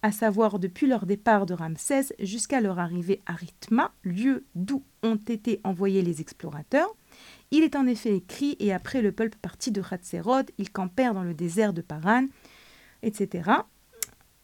[0.03, 5.17] à savoir depuis leur départ de Ramsès jusqu'à leur arrivée à Rithma, lieu d'où ont
[5.17, 6.95] été envoyés les explorateurs.
[7.51, 11.25] Il est en effet écrit, et après le peuple parti de Hatzeroth, ils campèrent dans
[11.25, 12.27] le désert de Paran,
[13.03, 13.51] etc.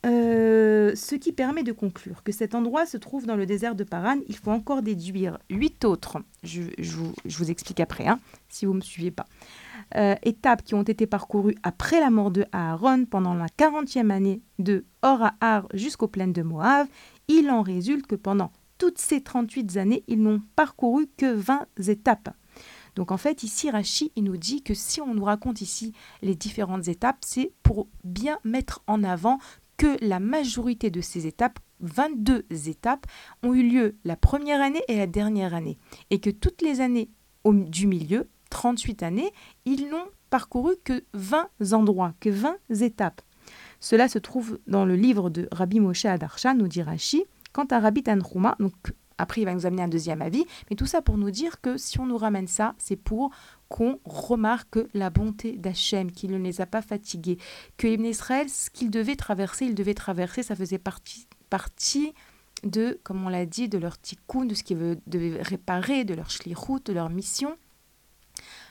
[0.04, 3.84] Euh, ce qui permet de conclure que cet endroit se trouve dans le désert de
[3.84, 4.18] Paran.
[4.28, 6.18] Il faut encore déduire huit autres.
[6.42, 9.24] Je, vous, explique après, hein, si vous ne me suivez pas.
[9.96, 14.42] Euh, étapes qui ont été parcourues après la mort de Aaron pendant la 40e année
[14.58, 16.86] de Or-Ahar jusqu'aux plaines de Moab.
[17.28, 22.34] Il en résulte que pendant toutes ces 38 années, ils n'ont parcouru que 20 étapes.
[22.94, 25.92] Donc en fait, ici, Rachi, il nous dit que si on nous raconte ici
[26.22, 29.38] les différentes étapes, c'est pour bien mettre en avant
[29.76, 33.06] que la majorité de ces étapes, 22 étapes,
[33.42, 35.78] ont eu lieu la première année et la dernière année,
[36.10, 37.10] et que toutes les années
[37.44, 39.32] du milieu, 38 années,
[39.64, 43.20] ils n'ont parcouru que 20 endroits, que 20 étapes.
[43.80, 47.24] Cela se trouve dans le livre de Rabbi Moshe Adarshan, nous dit Rashi.
[47.52, 48.72] Quant à Rabbi Tanhuma, donc
[49.18, 51.76] après il va nous amener un deuxième avis, mais tout ça pour nous dire que
[51.76, 53.30] si on nous ramène ça, c'est pour
[53.74, 57.38] qu'on remarque la bonté d'Hachem, qu'il ne les a pas fatigués,
[57.76, 62.12] que Ibn Israël, ce qu'il devait traverser, il devait traverser, ça faisait partie,
[62.62, 66.30] de, comme on l'a dit, de leur tikkun, de ce qu'ils devaient réparer, de leur
[66.30, 67.56] shlichut, de leur mission.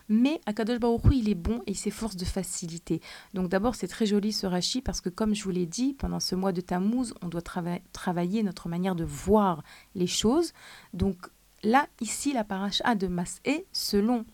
[0.08, 3.02] Mais Akadosh Baruch il est bon et il s'efforce de faciliter.
[3.34, 6.22] Donc d'abord, c'est très joli ce Rashi parce que comme je vous l'ai dit, pendant
[6.22, 7.44] ce mois de Tammuz, on doit
[7.92, 9.64] travailler notre manière de voir
[9.96, 10.54] les choses.
[10.94, 11.18] Donc
[11.62, 14.26] là, ici, la paracha de Mas'é, selon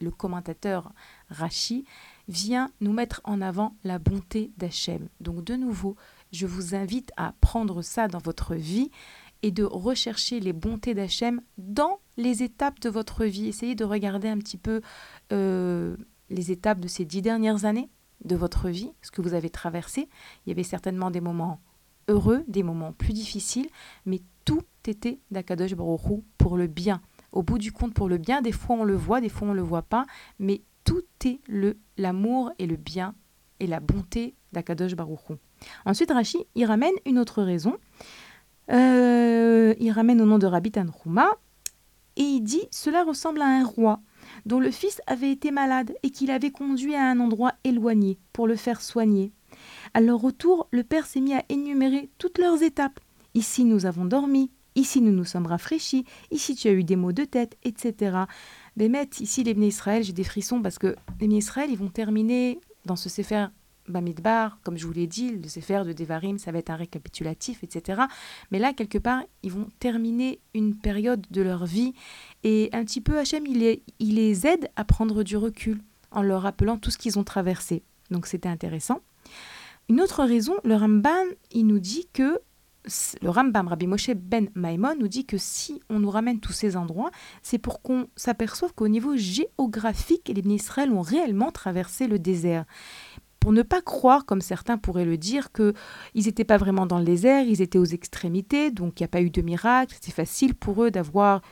[0.00, 0.92] le commentateur
[1.28, 1.84] Rachi,
[2.28, 5.08] vient nous mettre en avant la bonté d'Hachem.
[5.20, 5.96] Donc de nouveau,
[6.32, 8.90] je vous invite à prendre ça dans votre vie
[9.42, 13.48] et de rechercher les bontés d'Hachem dans les étapes de votre vie.
[13.48, 14.80] Essayez de regarder un petit peu
[15.32, 15.96] euh,
[16.30, 17.90] les étapes de ces dix dernières années
[18.24, 20.08] de votre vie, ce que vous avez traversé.
[20.46, 21.60] Il y avait certainement des moments
[22.08, 23.68] heureux, des moments plus difficiles,
[24.06, 27.00] mais tout était d'Akadosh Baruch pour le bien
[27.34, 28.40] au bout du compte pour le bien.
[28.40, 30.06] Des fois on le voit, des fois on ne le voit pas,
[30.38, 33.14] mais tout est le l'amour et le bien
[33.60, 35.36] et la bonté d'Akadosh Baruchou.
[35.84, 37.76] Ensuite, Rashi, il ramène une autre raison.
[38.70, 41.28] Euh, il ramène au nom de Rabbi Tanhuma
[42.16, 44.00] et il dit Cela ressemble à un roi
[44.46, 48.46] dont le fils avait été malade et qu'il avait conduit à un endroit éloigné pour
[48.46, 49.32] le faire soigner.
[49.92, 53.00] À leur retour, le père s'est mis à énumérer toutes leurs étapes.
[53.34, 56.04] Ici nous avons dormi, Ici, nous nous sommes rafraîchis.
[56.30, 58.16] Ici, tu as eu des maux de tête, etc.
[58.76, 62.96] Bémet, ici, les Israël, j'ai des frissons parce que les Israël, ils vont terminer dans
[62.96, 63.46] ce Sefer
[63.88, 67.62] Bamidbar, comme je vous l'ai dit, le Sefer de Devarim, ça va être un récapitulatif,
[67.62, 68.02] etc.
[68.50, 71.92] Mais là, quelque part, ils vont terminer une période de leur vie
[72.42, 76.42] et un petit peu, Hachem, il il les aide à prendre du recul en leur
[76.42, 77.82] rappelant tout ce qu'ils ont traversé.
[78.10, 79.00] Donc, c'était intéressant.
[79.88, 81.10] Une autre raison, le Ramban,
[81.52, 82.40] il nous dit que
[83.22, 86.76] le Rambam Rabbi Moshe Ben Maimon nous dit que si on nous ramène tous ces
[86.76, 87.10] endroits,
[87.42, 92.64] c'est pour qu'on s'aperçoive qu'au niveau géographique, les Israël ont réellement traversé le désert.
[93.40, 95.74] Pour ne pas croire, comme certains pourraient le dire, qu'ils
[96.14, 99.20] n'étaient pas vraiment dans le désert, ils étaient aux extrémités, donc il n'y a pas
[99.20, 101.42] eu de miracle, c'est facile pour eux d'avoir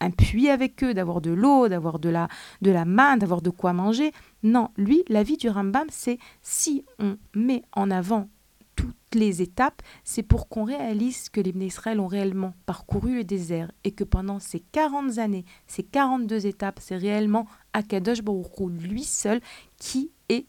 [0.00, 2.28] un puits avec eux, d'avoir de l'eau, d'avoir de la,
[2.62, 4.12] de la main, d'avoir de quoi manger.
[4.42, 8.28] Non, lui, la vie du Rambam, c'est si on met en avant
[8.76, 13.70] toutes les étapes, c'est pour qu'on réalise que les Israël ont réellement parcouru le désert
[13.84, 19.40] et que pendant ces 40 années, ces 42 étapes, c'est réellement Akadosh Baruch lui seul
[19.78, 20.46] qui est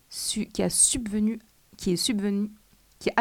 [0.54, 1.40] qui a subvenu
[1.78, 1.96] qui est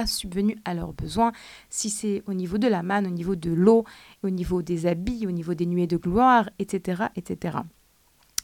[0.06, 1.32] subvenu à leurs besoins,
[1.68, 3.84] si c'est au niveau de la manne, au niveau de l'eau,
[4.22, 7.04] au niveau des habits, au niveau des nuées de gloire, etc.
[7.16, 7.58] etc.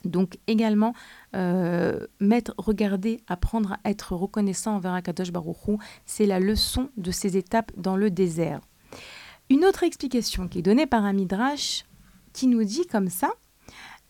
[0.05, 0.95] Donc également,
[1.37, 7.37] euh, mettre, regarder, apprendre à être reconnaissant envers Akadosh Baruchou, c'est la leçon de ces
[7.37, 8.61] étapes dans le désert.
[9.51, 11.85] Une autre explication qui est donnée par un midrash
[12.33, 13.31] qui nous dit comme ça,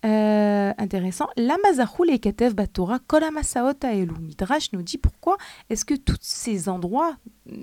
[0.05, 1.57] euh, intéressant, la
[2.09, 3.01] et Ketev Batora
[3.83, 4.13] Elu.
[4.21, 5.37] Midrash nous dit pourquoi
[5.69, 7.17] est-ce que tous ces endroits
[7.47, 7.55] mm,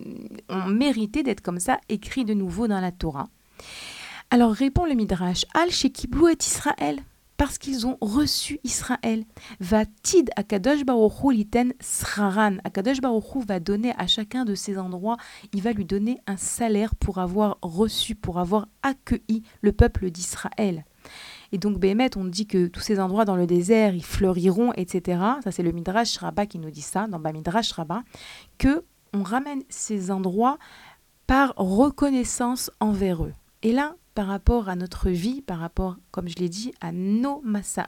[0.50, 3.30] ont mérité d'être comme ça écrits de nouveau dans la Torah?
[4.30, 7.00] Alors répond le Midrash, Al Shekiblu et Israël
[7.38, 9.24] parce qu'ils ont reçu Israël.
[9.60, 12.58] Va tid Akadosh Baruchu liten sraran.
[12.64, 15.18] Akadosh Baruchu va donner à chacun de ces endroits,
[15.54, 20.86] il va lui donner un salaire pour avoir reçu, pour avoir accueilli le peuple d'Israël.
[21.52, 25.22] Et donc, Béhémet, on dit que tous ces endroits dans le désert, ils fleuriront, etc.
[25.44, 28.04] Ça, c'est le Midrash Rabbah qui nous dit ça, dans Midrash Rabbah,
[28.58, 28.84] que
[29.14, 30.58] on ramène ces endroits
[31.28, 33.34] par reconnaissance envers eux.
[33.64, 37.44] Et là, par rapport à notre vie, par rapport, comme je l'ai dit, à nos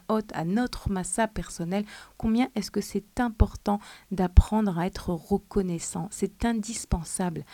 [0.09, 1.85] hautes, à notre massa personnel,
[2.17, 3.79] combien est-ce que c'est important
[4.11, 6.07] d'apprendre à être reconnaissant?
[6.11, 7.45] C'est indispensable.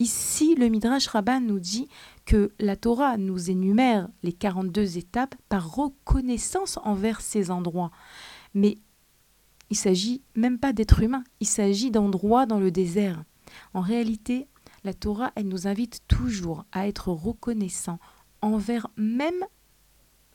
[0.00, 1.86] Ici, le Midrash Rabbah nous dit
[2.24, 7.92] que la Torah nous énumère les 42 étapes par reconnaissance envers ces endroits.
[8.52, 8.78] Mais
[9.70, 13.22] il s'agit même pas d'être humain, il s'agit d'endroits dans le désert.
[13.74, 14.48] En réalité,
[14.82, 18.00] la Torah, elle nous invite toujours à être reconnaissant
[18.44, 19.44] envers même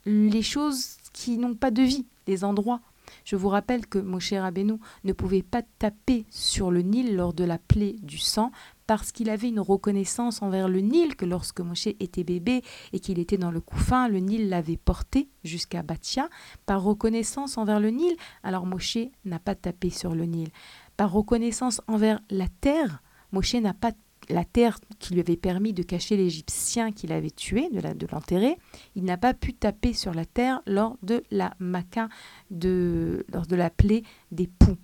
[0.06, 2.80] les choses qui n'ont pas de vie, les endroits.
[3.24, 7.44] Je vous rappelle que Moshe Rabbeinu ne pouvait pas taper sur le Nil lors de
[7.44, 8.52] la plaie du sang
[8.86, 13.18] parce qu'il avait une reconnaissance envers le Nil que lorsque Moshe était bébé et qu'il
[13.18, 16.28] était dans le couffin, le Nil l'avait porté jusqu'à Batia.
[16.66, 20.48] Par reconnaissance envers le Nil, alors Moshe n'a pas tapé sur le Nil.
[20.96, 23.02] Par reconnaissance envers la terre,
[23.32, 23.92] Moshe n'a pas
[24.32, 28.56] la terre qui lui avait permis de cacher l'Égyptien qu'il avait tué, de l'enterrer,
[28.94, 34.02] il n'a pas pu taper sur la terre lors de la lors de la plaie
[34.30, 34.76] des poux.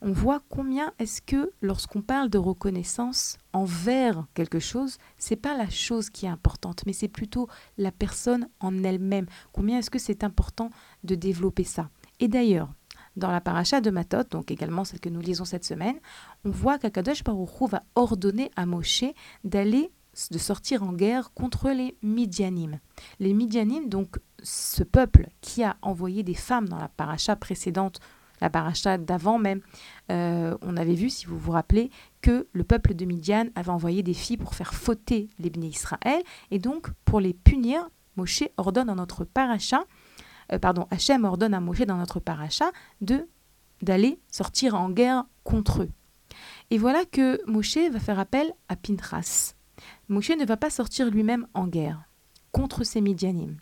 [0.00, 5.68] On voit combien est-ce que lorsqu'on parle de reconnaissance envers quelque chose, c'est pas la
[5.70, 9.26] chose qui est importante, mais c'est plutôt la personne en elle-même.
[9.52, 10.70] Combien est-ce que c'est important
[11.04, 11.90] de développer ça?
[12.20, 12.72] Et d'ailleurs,
[13.16, 15.96] dans la paracha de Matot, donc également celle que nous lisons cette semaine,
[16.44, 19.04] on voit qu'Akadosh Baruch va ordonner à Moshe
[19.44, 19.90] d'aller
[20.30, 22.78] de sortir en guerre contre les Midianim.
[23.20, 28.00] Les Midianim, donc ce peuple qui a envoyé des femmes dans la paracha précédente,
[28.40, 29.60] la paracha d'avant même,
[30.10, 31.90] euh, on avait vu, si vous vous rappelez,
[32.20, 36.58] que le peuple de Midian avait envoyé des filles pour faire fauter les Israël, et
[36.58, 39.84] donc pour les punir, Moshe ordonne dans notre paracha
[40.52, 42.70] euh, pardon, Hachem ordonne à Moshe dans notre paracha
[43.00, 43.28] de
[43.82, 45.90] d'aller sortir en guerre contre eux.
[46.70, 49.54] Et voilà que Moshe va faire appel à Pintras.
[50.08, 52.04] Moshe ne va pas sortir lui-même en guerre
[52.52, 53.58] contre ces Midianim.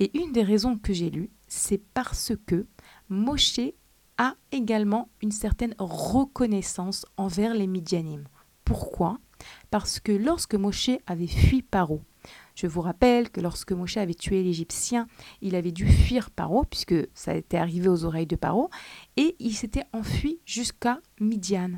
[0.00, 2.66] Et une des raisons que j'ai lues, c'est parce que
[3.08, 3.60] Moshe
[4.18, 8.24] a également une certaine reconnaissance envers les Midianim.
[8.64, 9.18] Pourquoi?
[9.70, 12.02] Parce que lorsque Moshe avait fui Paro,
[12.54, 15.06] je vous rappelle que lorsque Moshe avait tué l'Égyptien,
[15.42, 18.70] il avait dû fuir Paro, puisque ça était arrivé aux oreilles de Paro,
[19.16, 21.72] et il s'était enfui jusqu'à Midian.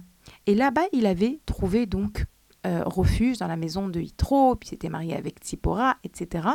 [0.47, 2.27] Et là-bas, il avait trouvé donc
[2.67, 6.49] euh, refuge dans la maison de Yitro, puis s'était marié avec Tzipora, etc.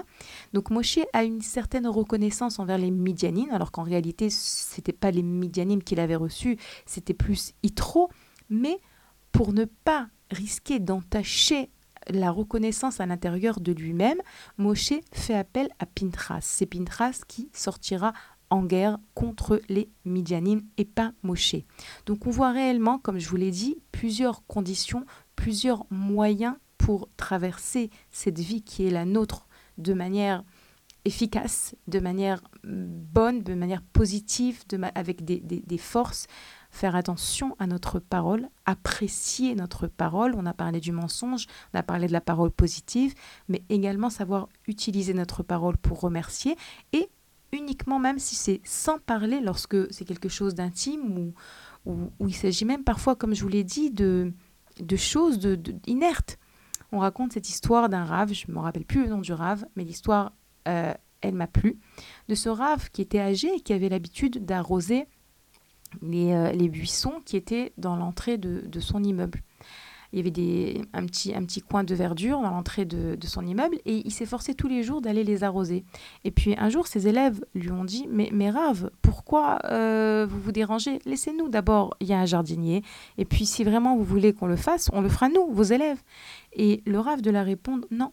[0.53, 5.11] Donc Moshe a une certaine reconnaissance envers les Midianines, alors qu'en réalité, ce n'était pas
[5.11, 8.09] les Midianines qu'il avait reçus, c'était plus Yitro,
[8.49, 8.79] mais
[9.31, 11.69] pour ne pas risquer d'entacher
[12.09, 14.21] la reconnaissance à l'intérieur de lui-même,
[14.57, 16.41] Moshe fait appel à Pintras.
[16.41, 18.13] C'est Pintras qui sortira
[18.49, 21.55] en guerre contre les Midianim et pas Moshe.
[22.05, 27.89] Donc on voit réellement, comme je vous l'ai dit, plusieurs conditions, plusieurs moyens pour traverser
[28.11, 29.47] cette vie qui est la nôtre
[29.77, 30.43] de manière
[31.05, 34.63] efficace, de manière bonne, de manière positive,
[34.95, 36.27] avec des forces,
[36.71, 40.33] faire attention à notre parole, apprécier notre parole.
[40.35, 43.13] On a parlé du mensonge, on a parlé de la parole positive,
[43.47, 46.55] mais également savoir utiliser notre parole pour remercier
[46.93, 47.09] et
[47.51, 51.33] uniquement même si c'est sans parler lorsque c'est quelque chose d'intime ou,
[51.85, 54.31] ou, il s'agit même parfois, comme je vous l'ai dit, de,
[54.79, 56.39] de choses de, inertes.
[56.93, 59.65] On raconte cette histoire d'un rave, je ne me rappelle plus le nom du rave,
[59.75, 60.33] mais l'histoire
[60.67, 61.79] euh, elle m'a plu,
[62.27, 65.07] de ce Rav qui était âgé et qui avait l'habitude d'arroser
[66.01, 69.41] les, euh, les, buissons qui étaient dans l'entrée de, de, son immeuble.
[70.13, 73.27] Il y avait des, un, petit, un petit coin de verdure dans l'entrée de, de,
[73.27, 75.85] son immeuble et il s'efforçait tous les jours d'aller les arroser.
[76.25, 80.41] Et puis un jour, ses élèves lui ont dit Mais, mais Rav, pourquoi euh, vous
[80.41, 80.99] vous dérangez?
[81.05, 82.83] Laissez-nous d'abord, il y a un jardinier.
[83.17, 86.01] Et puis si vraiment vous voulez qu'on le fasse, on le fera nous, vos élèves.
[86.53, 88.11] Et le Rav de la répondre Non,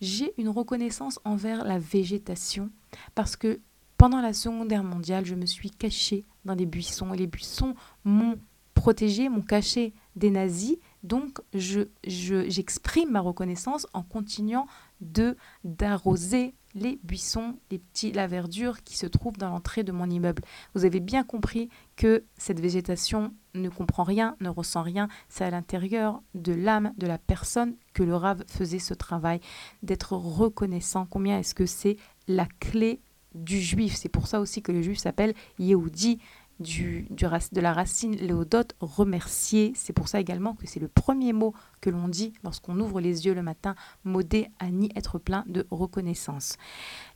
[0.00, 2.70] j'ai une reconnaissance envers la végétation
[3.14, 3.60] parce que
[3.98, 7.74] pendant la Seconde Guerre mondiale, je me suis cachée dans les buissons et les buissons
[8.04, 8.38] m'ont
[8.74, 10.78] protégé, m'ont caché des nazis.
[11.02, 14.66] Donc, je, j'exprime ma reconnaissance en continuant
[15.00, 20.08] de d'arroser les buissons, les petits, la verdure qui se trouve dans l'entrée de mon
[20.08, 20.42] immeuble.
[20.74, 25.08] Vous avez bien compris que cette végétation ne comprend rien, ne ressent rien.
[25.28, 29.40] C'est à l'intérieur de l'âme de la personne que le Rav faisait ce travail,
[29.82, 31.06] d'être reconnaissant.
[31.06, 31.96] Combien est-ce que c'est
[32.28, 33.00] la clé
[33.36, 36.18] du juif C'est pour ça aussi que le juif s'appelle Yehudi
[36.60, 39.72] du, du, de la racine léodote, remercier.
[39.74, 43.26] C'est pour ça également que c'est le premier mot que l'on dit lorsqu'on ouvre les
[43.26, 43.74] yeux le matin,
[44.04, 46.56] modé à ni être plein de reconnaissance.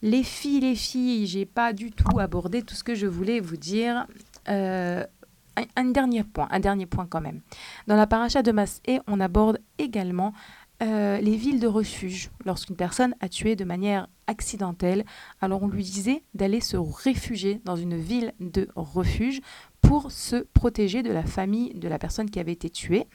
[0.03, 3.57] Les filles, les filles, j'ai pas du tout abordé tout ce que je voulais vous
[3.57, 4.07] dire.
[4.49, 5.05] Euh,
[5.77, 7.41] un, dernier point, un dernier point quand même.
[7.87, 10.33] Dans la paracha de Masé, on aborde également
[10.83, 12.31] euh, les villes de refuge.
[12.45, 15.05] Lorsqu'une personne a tué de manière accidentelle,
[15.41, 19.41] alors on lui disait d'aller se réfugier dans une ville de refuge
[19.83, 23.07] pour se protéger de la famille de la personne qui avait été tuée.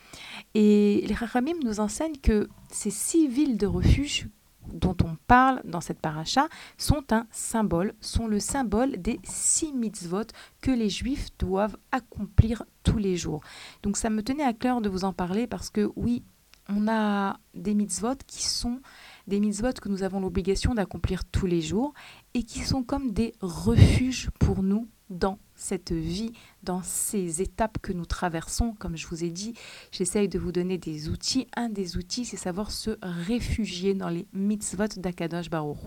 [0.54, 4.28] Et les Rachamim nous enseignent que ces six villes de refuge
[4.72, 6.48] dont on parle dans cette paracha
[6.78, 10.26] sont un symbole, sont le symbole des six mitzvot
[10.62, 13.42] que les juifs doivent accomplir tous les jours.
[13.84, 16.24] Donc ça me tenait à cœur de vous en parler parce que oui,
[16.70, 18.82] on a des mitzvot qui sont
[19.28, 21.94] des mitzvot que nous avons l'obligation d'accomplir tous les jours
[22.34, 27.94] et qui sont comme des refuges pour nous dans cette vie, dans ces étapes que
[27.94, 28.74] nous traversons.
[28.74, 29.54] Comme je vous ai dit,
[29.92, 31.48] j'essaye de vous donner des outils.
[31.56, 35.78] Un des outils, c'est savoir se réfugier dans les mitzvot d'Akadosh Baruch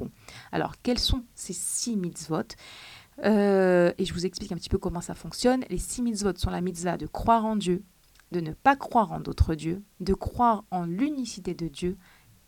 [0.52, 2.54] Alors, quels sont ces six mitzvot?
[3.24, 5.64] Euh, Et je vous explique un petit peu comment ça fonctionne.
[5.68, 7.82] Les six mitzvot sont la mitzvah de croire en Dieu,
[8.32, 11.96] de ne pas croire en d'autres dieux, de croire en l'unicité de Dieu,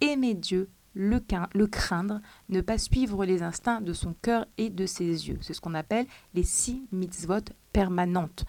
[0.00, 1.20] aimer Dieu, le,
[1.66, 5.38] craindre, ne pas suivre les instincts de son cœur et de ses yeux.
[5.40, 8.44] C'est ce qu'on appelle les six mitzvot permanentes.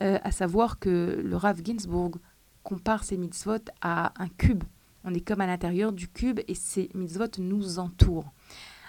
[0.00, 2.16] Euh, à savoir que le Rav Ginsburg
[2.62, 4.64] compare ces mitzvot à un cube.
[5.04, 8.32] On est comme à l'intérieur du cube et ces mitzvot nous entourent.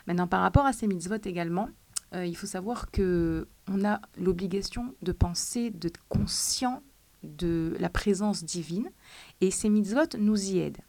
[0.08, 1.70] Maintenant, par rapport à ces mitzvot également,
[2.14, 6.84] euh, il faut savoir que on a l'obligation de penser, d'être conscient
[7.24, 8.90] de la présence divine
[9.42, 10.82] et ces mitzvot nous y aident.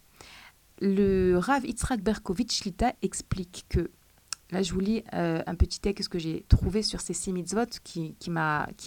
[0.80, 3.90] Le Rav Yitzhak Berkovitch Lita explique que,
[4.50, 7.66] là je vous lis euh, un petit texte que j'ai trouvé sur ces six mitzvot
[7.84, 8.30] qui, qui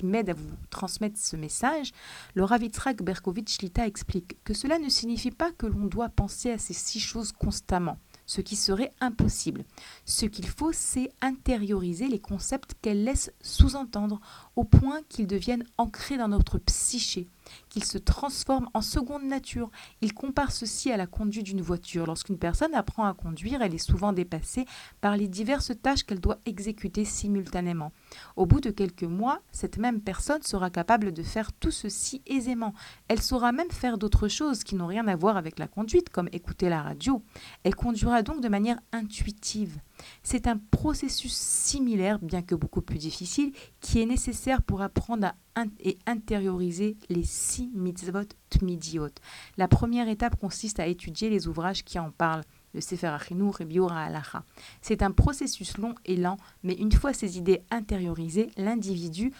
[0.03, 1.91] m'aide à vous transmettre ce message.
[2.35, 6.51] Le Rav Yitzhak Berkovitch Lita explique que cela ne signifie pas que l'on doit penser
[6.51, 9.63] à ces six choses constamment ce qui serait impossible.
[10.05, 14.19] Ce qu'il faut, c'est intérioriser les concepts qu'elles laissent sous-entendre
[14.55, 17.27] au point qu'ils deviennent ancrés dans notre psyché
[17.69, 19.69] qu'il se transforme en seconde nature.
[20.01, 22.05] Il compare ceci à la conduite d'une voiture.
[22.05, 24.65] Lorsqu'une personne apprend à conduire, elle est souvent dépassée
[25.01, 27.91] par les diverses tâches qu'elle doit exécuter simultanément.
[28.35, 32.73] Au bout de quelques mois, cette même personne sera capable de faire tout ceci aisément.
[33.07, 36.29] Elle saura même faire d'autres choses qui n'ont rien à voir avec la conduite, comme
[36.31, 37.23] écouter la radio.
[37.63, 39.79] Elle conduira donc de manière intuitive.
[40.23, 45.35] C'est un processus similaire, bien que beaucoup plus difficile, qui est nécessaire pour apprendre à
[45.79, 49.09] et intérioriser les six mitzvot tmidiot.
[49.57, 52.43] La première étape consiste à étudier les ouvrages qui en parlent
[52.73, 54.43] le Sefer Achinour et Biura Alacha.
[54.81, 59.33] C'est un processus long et lent, mais une fois ces idées intériorisées, l'individu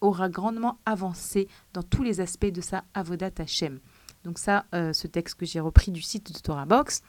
[0.00, 3.80] aura grandement avancé dans tous les aspects de sa Avodat Hashem.
[4.24, 7.02] Donc ça, euh, ce texte que j'ai repris du site de Torah Box.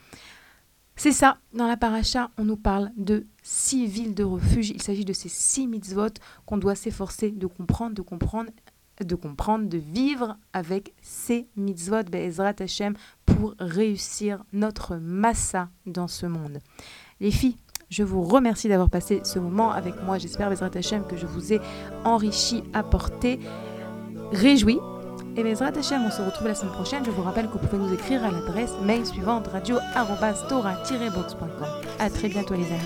[0.95, 4.69] C'est ça, dans la paracha, on nous parle de six villes de refuge.
[4.69, 6.13] Il s'agit de ces six mitzvot
[6.45, 8.51] qu'on doit s'efforcer de comprendre, de comprendre,
[9.03, 12.93] de comprendre, de vivre avec ces mitzvot, Be'ezrat Hashem,
[13.25, 16.59] pour réussir notre massa dans ce monde.
[17.19, 17.57] Les filles,
[17.89, 20.17] je vous remercie d'avoir passé ce moment avec moi.
[20.17, 21.59] J'espère, Bezrat Hashem, que je vous ai
[22.03, 23.39] enrichi, apporté,
[24.31, 24.77] réjoui
[25.35, 27.03] et Bezrat Hashem, on se retrouve la semaine prochaine.
[27.05, 31.67] Je vous rappelle que vous pouvez nous écrire à l'adresse mail suivante radio-tora-box.com.
[31.99, 32.79] A très bientôt les amis.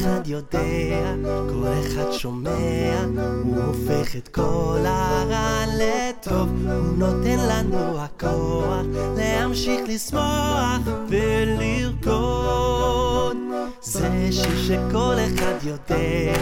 [0.00, 1.14] אחד יודע,
[1.50, 3.04] כל אחד שומע,
[3.44, 8.86] הוא הופך את כל הרע לטוב, הוא נותן לנו הכוח
[9.16, 10.78] להמשיך לשמוח
[11.08, 13.36] ולרקוד.
[13.82, 16.34] זה שיר שכל אחד יודע,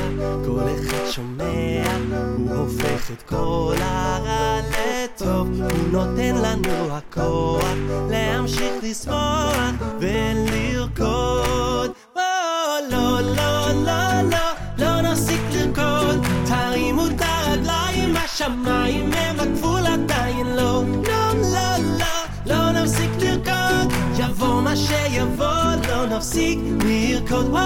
[0.46, 1.96] כל אחד שומע,
[2.38, 7.74] הוא הופך את כל הרע לטוב, הוא נותן לנו הכוח
[8.10, 10.47] להמשיך לשמוח ולרקוד.
[26.27, 27.57] נפסיק לרקוד, או,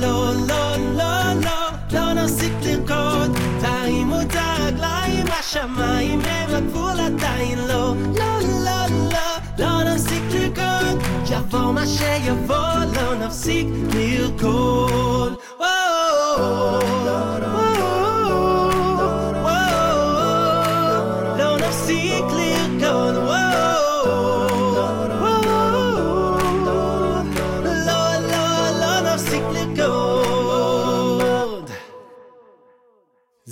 [0.00, 7.94] לא, לא, לא, לא, לא נפסיק לרקוד, תרימו את הרגליים, השמיים הם הגבול עדיין לא,
[8.18, 9.18] לא, לא, לא,
[9.58, 14.81] לא נפסיק לרקוד, יבוא מה שיבוא, לא נפסיק לרקוד.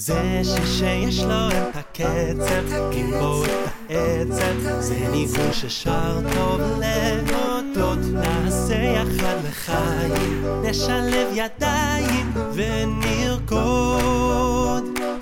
[0.03, 3.49] זה שיר שיש לו את הקצב, עם בו את
[3.89, 13.79] העצב, זה ניגון ששר טוב להודות, נעשה יחד לחיים, נשלב ידיים ונרקוד.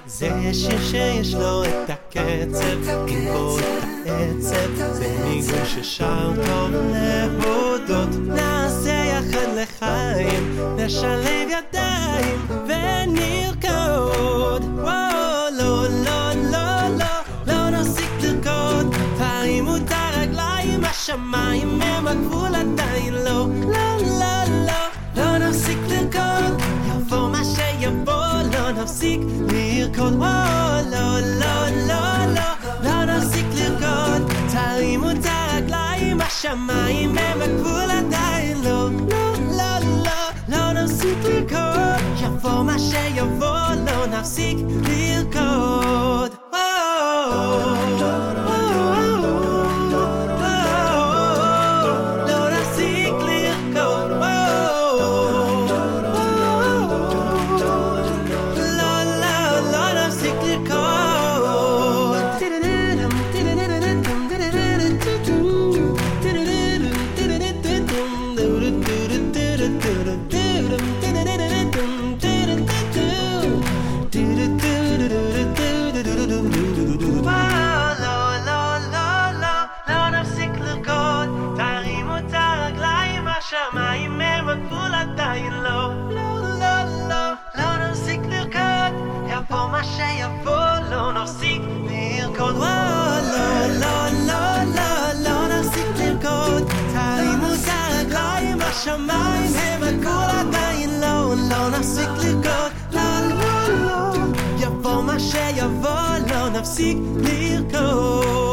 [0.07, 8.09] זה שיר שיש לו את הקצב, עם בו את העצב, זה ניגון ששר טוב להודות,
[8.27, 14.58] נעשה יחד לחיים, נשלב ידיים ונרקוד.
[14.78, 17.14] וואו, לא, לא, לא, לא,
[17.46, 24.82] לא נפסיק לרקוד, תרימו את הרגליים, השמיים הם הגבול עדיין לא, לא, לא, לא,
[25.16, 32.48] לא נפסיק לרקוד, יבוא מה שיבוא, לא נפסיק לרקוד, וואו, לא, לא, לא, לא,
[32.82, 37.97] לא נפסיק לרקוד, תרימו את הרגליים, השמיים הם הגבול עדיין לא, לא, לא,
[40.87, 44.09] Civil Code, jag får mig tjej och våld och
[45.33, 46.38] kod
[106.75, 108.48] Sieg mir geholt.